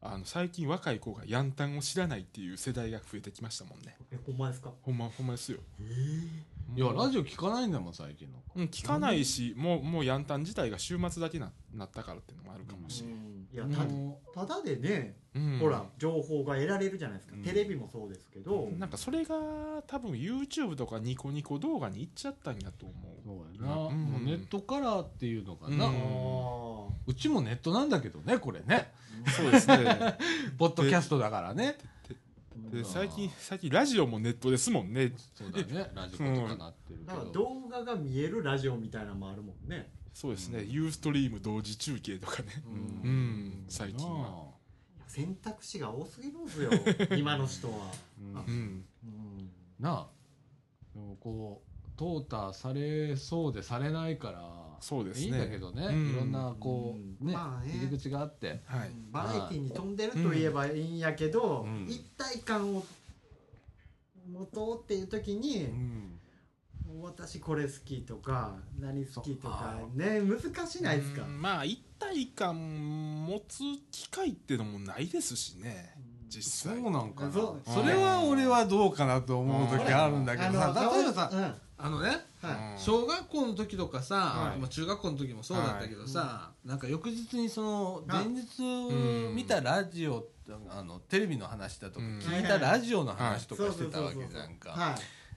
[0.00, 3.96] あの最近若い子がヤンタンを知らないっていう世代が増えてきましたもんね。
[4.12, 4.70] えほんまですか？
[4.82, 5.58] ほんまほんまですよ
[6.76, 15.58] いやラジオ聞かないんだもん最近のうん聞かないしもうもうヤンタン自体が週末だけななったからっていうのもあるかもしれない、いやたもただでね、うん。
[15.60, 17.42] ほら情報が得られるじゃないですか、うん。
[17.42, 19.36] テレビもそうですけど、なんかそれが
[19.86, 23.20] 多分 YouTube とかニコニコ動画に行っちゃったんやと思う。
[23.20, 24.04] うそうやな、うん。
[24.04, 25.92] もうネットカラーっていうのかな、うあ
[27.06, 28.92] うーちもネットなんだけどねこれね。
[29.36, 30.18] そうですね。
[30.58, 31.76] ポッドキャストだからね
[32.70, 35.12] で最近最近ラジオもネットですもんね。
[35.34, 35.90] そうだね。
[35.94, 39.90] ラジコとかなってるけど、だから動画が見えるラジオみたいなのもあるもんね。
[40.12, 42.48] そうですね、ユーストリーム同時中継とかね。
[42.66, 43.10] うん。
[43.10, 43.64] うん。
[43.68, 44.48] 最近は。
[45.06, 46.70] 選択肢が多すぎるんですよ。
[47.16, 48.84] 今の人は、うん。
[49.78, 50.08] なあ。
[50.94, 55.26] でもこう淘汰されそうでされないからそうですね。
[55.26, 56.10] いいんだけどね、うん。
[56.10, 57.32] いろんなこう、ね,、うん。
[57.32, 57.72] まあね。
[57.74, 58.62] 入り口があって。
[58.66, 58.90] はい。
[59.10, 61.86] バラエティに飛んでると言えばいいんやけど、うん。
[61.88, 62.84] 一体感を
[64.30, 66.18] 持とうっていう時に、うん。
[67.02, 71.40] 私これ好きとか何好きとかね難しいないですか、うん。
[71.40, 73.58] まあ一体感持つ
[73.90, 75.94] 機会っていうのもないですしね。
[76.28, 76.80] 実際。
[76.80, 77.32] そうなんかな。
[77.32, 77.56] そ
[77.86, 80.90] れは俺はどうかなと思う時あるんだけどさ。
[80.94, 82.72] 例えばさうんあのねはい。
[82.72, 82.78] うん。
[82.78, 84.58] 小学校の時とかさ、はい。
[84.58, 88.14] まあ、中学校の時もそうだったけどさ、なんか翌日にそのあ。
[88.24, 90.26] 前日うん見たラジオ、
[90.70, 92.18] あのテレビの話だとかうん。
[92.18, 94.70] 聞いたラジオの話とかしてたわけじゃんか。
[94.70, 94.94] はい。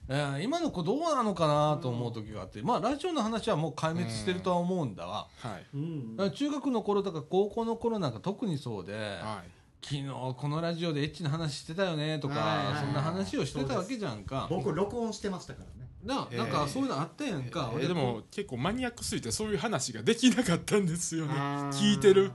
[0.08, 5.58] えー今の子どうなのかなと思う時があって、まあラジオの話はもう壊滅してるとは思うんだわ、は
[6.26, 6.32] い。
[6.32, 9.50] 中学の頃とか高校の頃なんか特にそうで、はい。
[9.80, 12.84] 昨日このラジオでエッチな話してたよねとか、はいはいはい。
[12.84, 14.48] そんな話をしてたわけじゃんか。
[14.50, 16.38] 僕録音してましたからねなえー。
[16.38, 17.88] なんかそういうのあったやんか、俺えー。
[17.88, 21.34] でも結構マニアックすぎてそういう話ができなかったんですよね。
[21.72, 22.32] 聞いてる。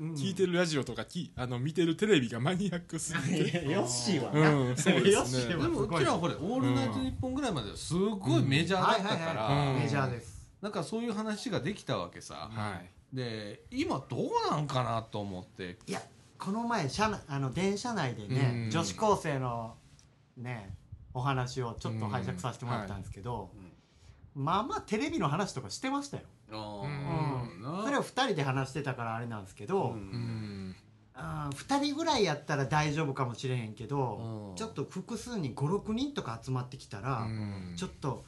[0.00, 0.14] うん。
[0.14, 3.60] 聞いてるラジオとかきあの見てるテレビがマニアックすぎて。
[3.66, 4.32] いやヨッシーは。
[4.32, 5.54] な、うんそうですね。
[5.54, 9.42] でもうちらはこれ「オールナイトニッポン」ぐらいまではすごいメジャーだったから。
[9.42, 10.38] はいメジャーです。
[10.60, 12.50] なんかそういう話ができたわけさ。
[12.52, 12.80] は
[13.12, 13.16] い。
[13.16, 15.78] で今どうなんかなと思って。
[15.86, 16.02] いや
[16.38, 18.70] この前車内あの電車内でね、うん。
[18.70, 19.76] 女子高生の
[20.36, 20.76] ね
[21.14, 23.50] お話をちょっと拝借させてもらったんですけど、
[24.34, 27.84] まあまあテレビの話とかしてましたよ、あうん。
[27.84, 29.92] それを2人で話してたからあれなんですけど、うん。
[29.92, 30.76] うん
[31.20, 34.56] あー2人ぐらいやったら大丈夫かもしれへんけど、うん。
[34.56, 37.74] ちょっと複数人56人とか集まってきたら、うん。
[37.76, 38.24] ちょっと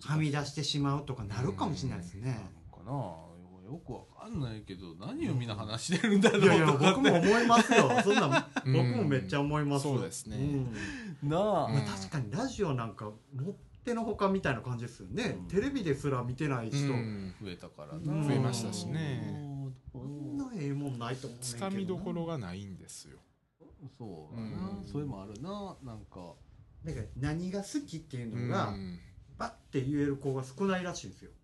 [0.00, 2.92] はみ出してしまうとかなるかもしれないですね、かな
[3.72, 7.90] よくわかんないけど何をみんな話してるんだろういやいや僕も思いますよ。
[8.04, 10.36] そんなうん 僕もめっちゃ思いますそうですね。
[10.36, 10.64] ん。
[11.22, 11.74] なあ、うん。
[11.74, 13.54] まあ確かにラジオなんか持っ
[13.84, 15.48] てのほかみたいな感じですよね、うん。
[15.48, 17.34] テレビですら見てない人、うん。
[17.42, 19.72] 増えたからうん増えましたしね。
[19.92, 23.18] こんなええもんないと思うつどかみどころがないんですよ。
[23.98, 24.84] そうだな、うん。
[24.84, 25.76] それもあるな。
[25.82, 26.34] なんか。
[26.84, 28.98] だから何が好きっていううのが、ん。
[29.38, 31.30] バッて言える子が少ないらしいんですよ。
[31.32, 31.41] あ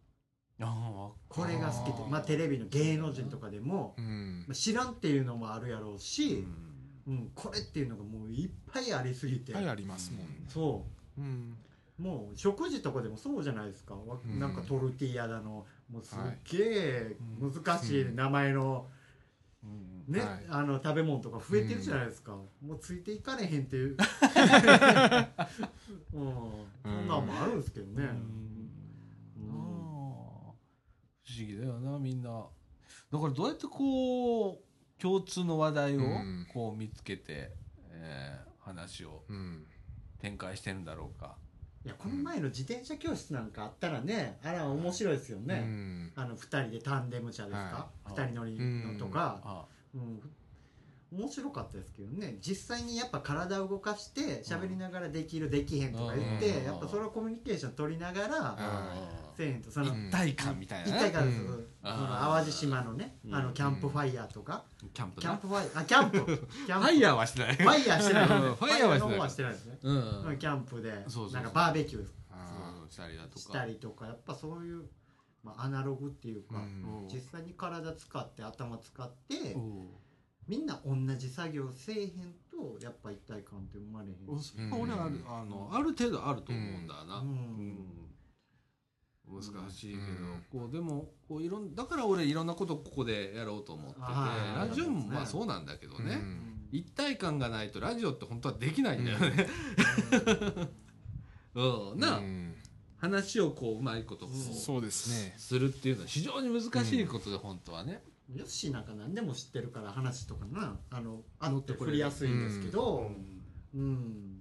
[1.28, 4.44] これが好きってあーまあテレビの芸能人とかでも、うん。
[4.48, 6.44] まあ、知らんっていうのもあるやろうあし、
[7.06, 7.30] うん。
[7.34, 10.26] これっていうのがもういっぱいありすぎて、いっぱいありますもんね。
[10.48, 10.84] そ
[11.16, 11.20] う。
[11.20, 11.56] ん。
[12.00, 14.40] うもう食事とかでもそうじゃないですか、わうん。
[14.40, 18.86] なんかトルティーヤだのもうすっげえ難しい名前の、
[19.62, 19.66] う
[20.10, 20.12] ん。
[20.12, 20.44] ね、はい。
[20.48, 23.96] あの食べ物とか増えてるじゃないですか、もうついていかれへんっていう、
[26.14, 26.32] うん、
[26.82, 28.06] そんなんもあるんですけどね、う
[28.44, 28.47] ん
[31.46, 32.46] 議だよなみんな。
[33.12, 34.58] だからどうやってこう
[35.00, 36.46] 共通の話題をうん。
[36.52, 37.52] こう見つけて、
[37.90, 39.66] えー話をうん。
[40.20, 41.36] 展開してるんだろうか、
[41.84, 46.12] いやこの前の自転車教室なんかあったらねあら面白いですようね、ん。
[46.16, 48.12] あの2人でタンデム車ですか、はい。
[48.12, 49.64] 2人乗りのとか、あ。
[49.94, 50.20] うん
[51.10, 52.36] 面白かったですけどね。
[52.40, 56.64] 実際にやっぱ体を動かして喋りながらできるできへんとか言って、うん。
[56.64, 58.28] やっぱそれをコミュニケーション取りながら、
[58.58, 58.94] あ
[59.34, 59.70] せえへんと。
[59.70, 60.96] その、うん一体感みたいなね。
[60.98, 61.66] 一体感です、うん。
[61.82, 63.44] 淡路島のね、あうん。
[63.44, 66.18] のキャンプファイヤーとか、キャンプキャンなプファイあキャンプ。
[66.18, 66.46] キャンプ。
[66.46, 67.54] ファイヤーはしてない。
[67.56, 68.28] ファイヤーしてない、うん。
[68.54, 69.52] ファイヤーはしてない。
[69.52, 69.78] ですね、
[70.38, 72.06] キャンプでなんかバーベキュー
[72.90, 73.38] したりだとか。
[73.38, 74.84] したりとかやっぱそういう、
[75.42, 76.62] まあ、アナログっていうか、
[77.10, 79.88] 実際に体使って頭使って、うん
[80.48, 82.10] みんな同じ作業せえへん
[82.50, 87.28] とやっぱ一体感って生まれへんし、それは俺はあるあのある程度あると思うんだな、うん。
[89.28, 89.40] うん。
[89.40, 90.62] 難しいけど、うん。
[90.62, 94.68] こうでもこういろんだから俺いろんなことここでやろうと思っててはい。
[94.68, 96.68] ラジオもまあそうなんだけどね、うん。
[96.72, 99.48] 一体感がないとラジオって本当はできないんだよね、
[101.54, 101.60] う
[101.96, 101.98] ん。
[102.00, 102.54] なあ、うん。
[102.96, 105.34] 話をこううまいことこうそうですね。
[105.36, 108.02] するっていうのは非常に難しいことで本当はね、
[108.34, 113.10] ヨッシーなんか何でも知ってるから話とかなあのあ乗っって振りやすいんですけど
[113.74, 114.40] うん、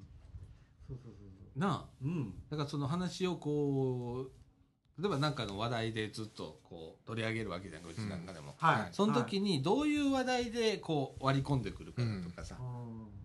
[0.88, 1.26] そうそうそ
[1.56, 2.34] うなあそううん。
[2.50, 8.90] だからその話をこう例えば何かの話題でずっとこう取り上げるわけじゃんうちなんかでも、はい。
[8.92, 12.62] その時にどういう話題でこう割り込んでくるかだとかさ、は
[13.14, 13.17] い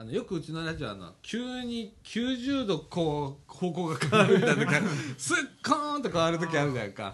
[0.00, 4.88] あのよくうちのラジオはあの急に90度こう方向が変わるみたいな時
[5.18, 7.12] スッコーンと変わる時あるじゃんか、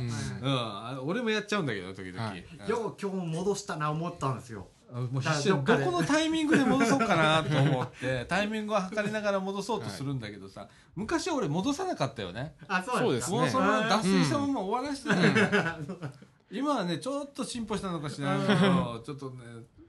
[1.01, 1.09] うん。
[1.09, 2.45] 俺もやっちゃうんだけど時々、はい。
[2.61, 2.69] うん。
[2.69, 4.69] よう今日戻したな思ったんですよ。
[4.93, 5.85] もう必死でどどっかで。
[5.85, 12.55] このタイミングで戻そうかなと思って タイミングを測りながら戻そうとするんだけどさ、昔は俺戻さなかったよね。
[12.69, 13.39] あそうそうですね。
[13.39, 19.43] もうその脱水したまま終わらせてたよね、う今はねちょっと進歩したのかしらんけどちょっとね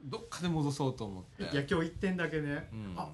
[0.08, 1.44] どっかで戻そうと思って。
[1.44, 2.94] いや今日一点だけね、うん。
[2.98, 3.10] あ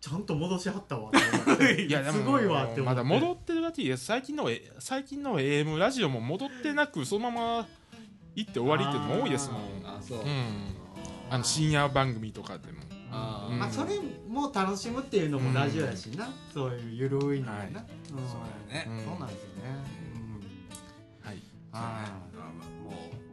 [0.00, 1.08] ちゃんと戻しはったわ。
[1.08, 2.94] って思っていやすごいわって思って。
[2.94, 7.66] まだ戻ってるだけで最近のえ最近の AM ラジオも戻ってなくそのまま
[8.34, 9.62] 行って終わりっていうのも多いですもん。
[9.84, 10.26] あそう、うん。
[11.30, 12.80] あの深夜番組とかでも。
[13.10, 13.58] あうん。
[13.58, 17.68] まあ、それも楽しむっていうのもラジオやしな、そういうゆるいのもな、はい。
[17.68, 17.74] うん。
[17.74, 17.84] そう
[18.70, 19.04] だよね、うん。
[19.04, 19.62] そうなんですよね、
[21.22, 21.42] はい。
[21.72, 22.06] は
[22.52, 22.73] もう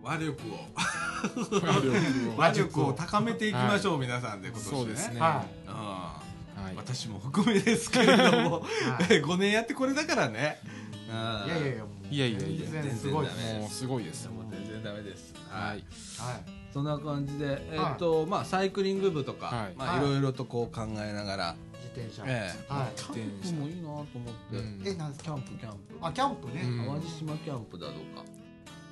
[0.03, 0.55] 和力を。
[0.75, 4.77] は和力を高めていきましょう、皆さんで今年ね。
[4.77, 5.19] そうですね。
[5.19, 6.75] はうんはい。
[6.75, 8.67] 私も含めですけれども、は
[9.01, 9.03] い。
[9.21, 10.59] 5年やってこれだからね。
[11.07, 12.71] い、いやいやいやいやいやいや。
[12.71, 13.27] 全然すごい。
[13.69, 13.87] す。
[13.87, 15.33] ごいですもう全然ダメです。
[15.49, 15.79] ははい。
[15.79, 15.83] い
[16.17, 16.43] はい。
[16.73, 19.73] そんな感じでえーっと、まあサイクリング部とか、はい。
[19.77, 20.07] まあはい。
[20.07, 22.73] いろいろとこう考えながら、自転車、ええ。
[22.73, 22.95] はい。
[22.95, 24.81] キャンプもいいなと思って、うん。
[24.85, 25.25] えなんですか？
[25.25, 25.51] キャンプ。
[25.57, 26.85] キャンプあキャンプね、うん。
[26.87, 28.23] 淡路島キャンプだろうか。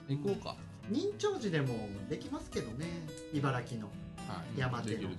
[0.10, 0.55] 行こうか
[0.92, 2.86] 認長寺でもできますけどね。
[3.34, 3.88] 茨城の。
[4.28, 4.60] はい。
[4.60, 5.10] 山手の。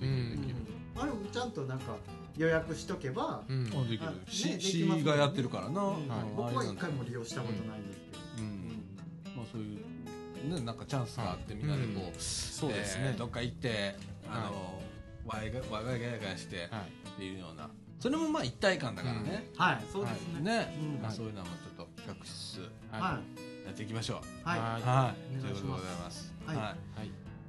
[0.95, 1.95] あれもちゃんとなんか
[2.37, 3.67] 予約しとけば、うん。
[3.73, 4.11] あできる。
[4.27, 5.95] 市ねがやってるからな、うん。
[5.95, 9.35] うん僕は一回もも利用したことないんですけど、うん。
[9.35, 13.11] まあそういうねなんかチャンスがあってみんなでこう、そうですね。
[13.11, 13.17] えー。
[13.17, 13.95] どっか行って
[14.29, 14.81] あの、
[15.25, 16.67] ワイがワイワイガヤガヤしてはい。
[16.67, 17.69] っていうような。
[17.99, 19.83] それもまあ一体感だからね、はい。
[19.91, 21.01] そうですね、ね、うん。
[21.01, 22.71] まあ、そういうのもちょっと企画しつつ。
[22.91, 24.47] はいやっていきましょう。
[24.47, 24.59] はい。
[24.59, 24.83] ははい。
[24.83, 25.13] お願い。
[25.13, 26.33] しますということでございます。
[26.45, 26.55] はい。
[26.57, 26.65] はい。
[26.65, 26.75] はい。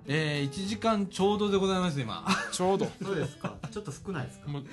[0.05, 2.25] えー、1時間ちょうどでございます今。
[2.53, 2.91] ちょうど。
[3.03, 3.57] そうですか。
[3.71, 4.49] ちょっと少ないですか。
[4.49, 4.65] もう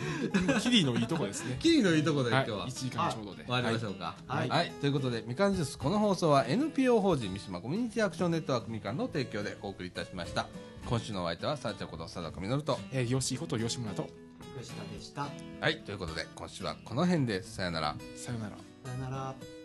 [0.60, 1.58] キリのいいとこですね。
[1.62, 2.45] キリのいいところではい。
[2.47, 3.43] 今日は、1時間ちょうどで。
[3.45, 4.16] 終わりましょうか。
[4.28, 4.68] は、はい。
[4.68, 10.47] いということで、みかんジュース、この放送は NPO 法人三島コミュニティアクションネットワークみかんの提供でお送りいたしました。
[10.86, 12.80] 今週のお相手は、さあちゃんこと佐田みのると。
[12.91, 14.10] えー吉井こと吉村と。
[14.60, 15.28] 吉田でした。
[15.62, 17.95] はい、ということで、今週はこの辺で、さよなら。
[18.16, 18.58] さよなら。
[18.84, 19.59] さよなら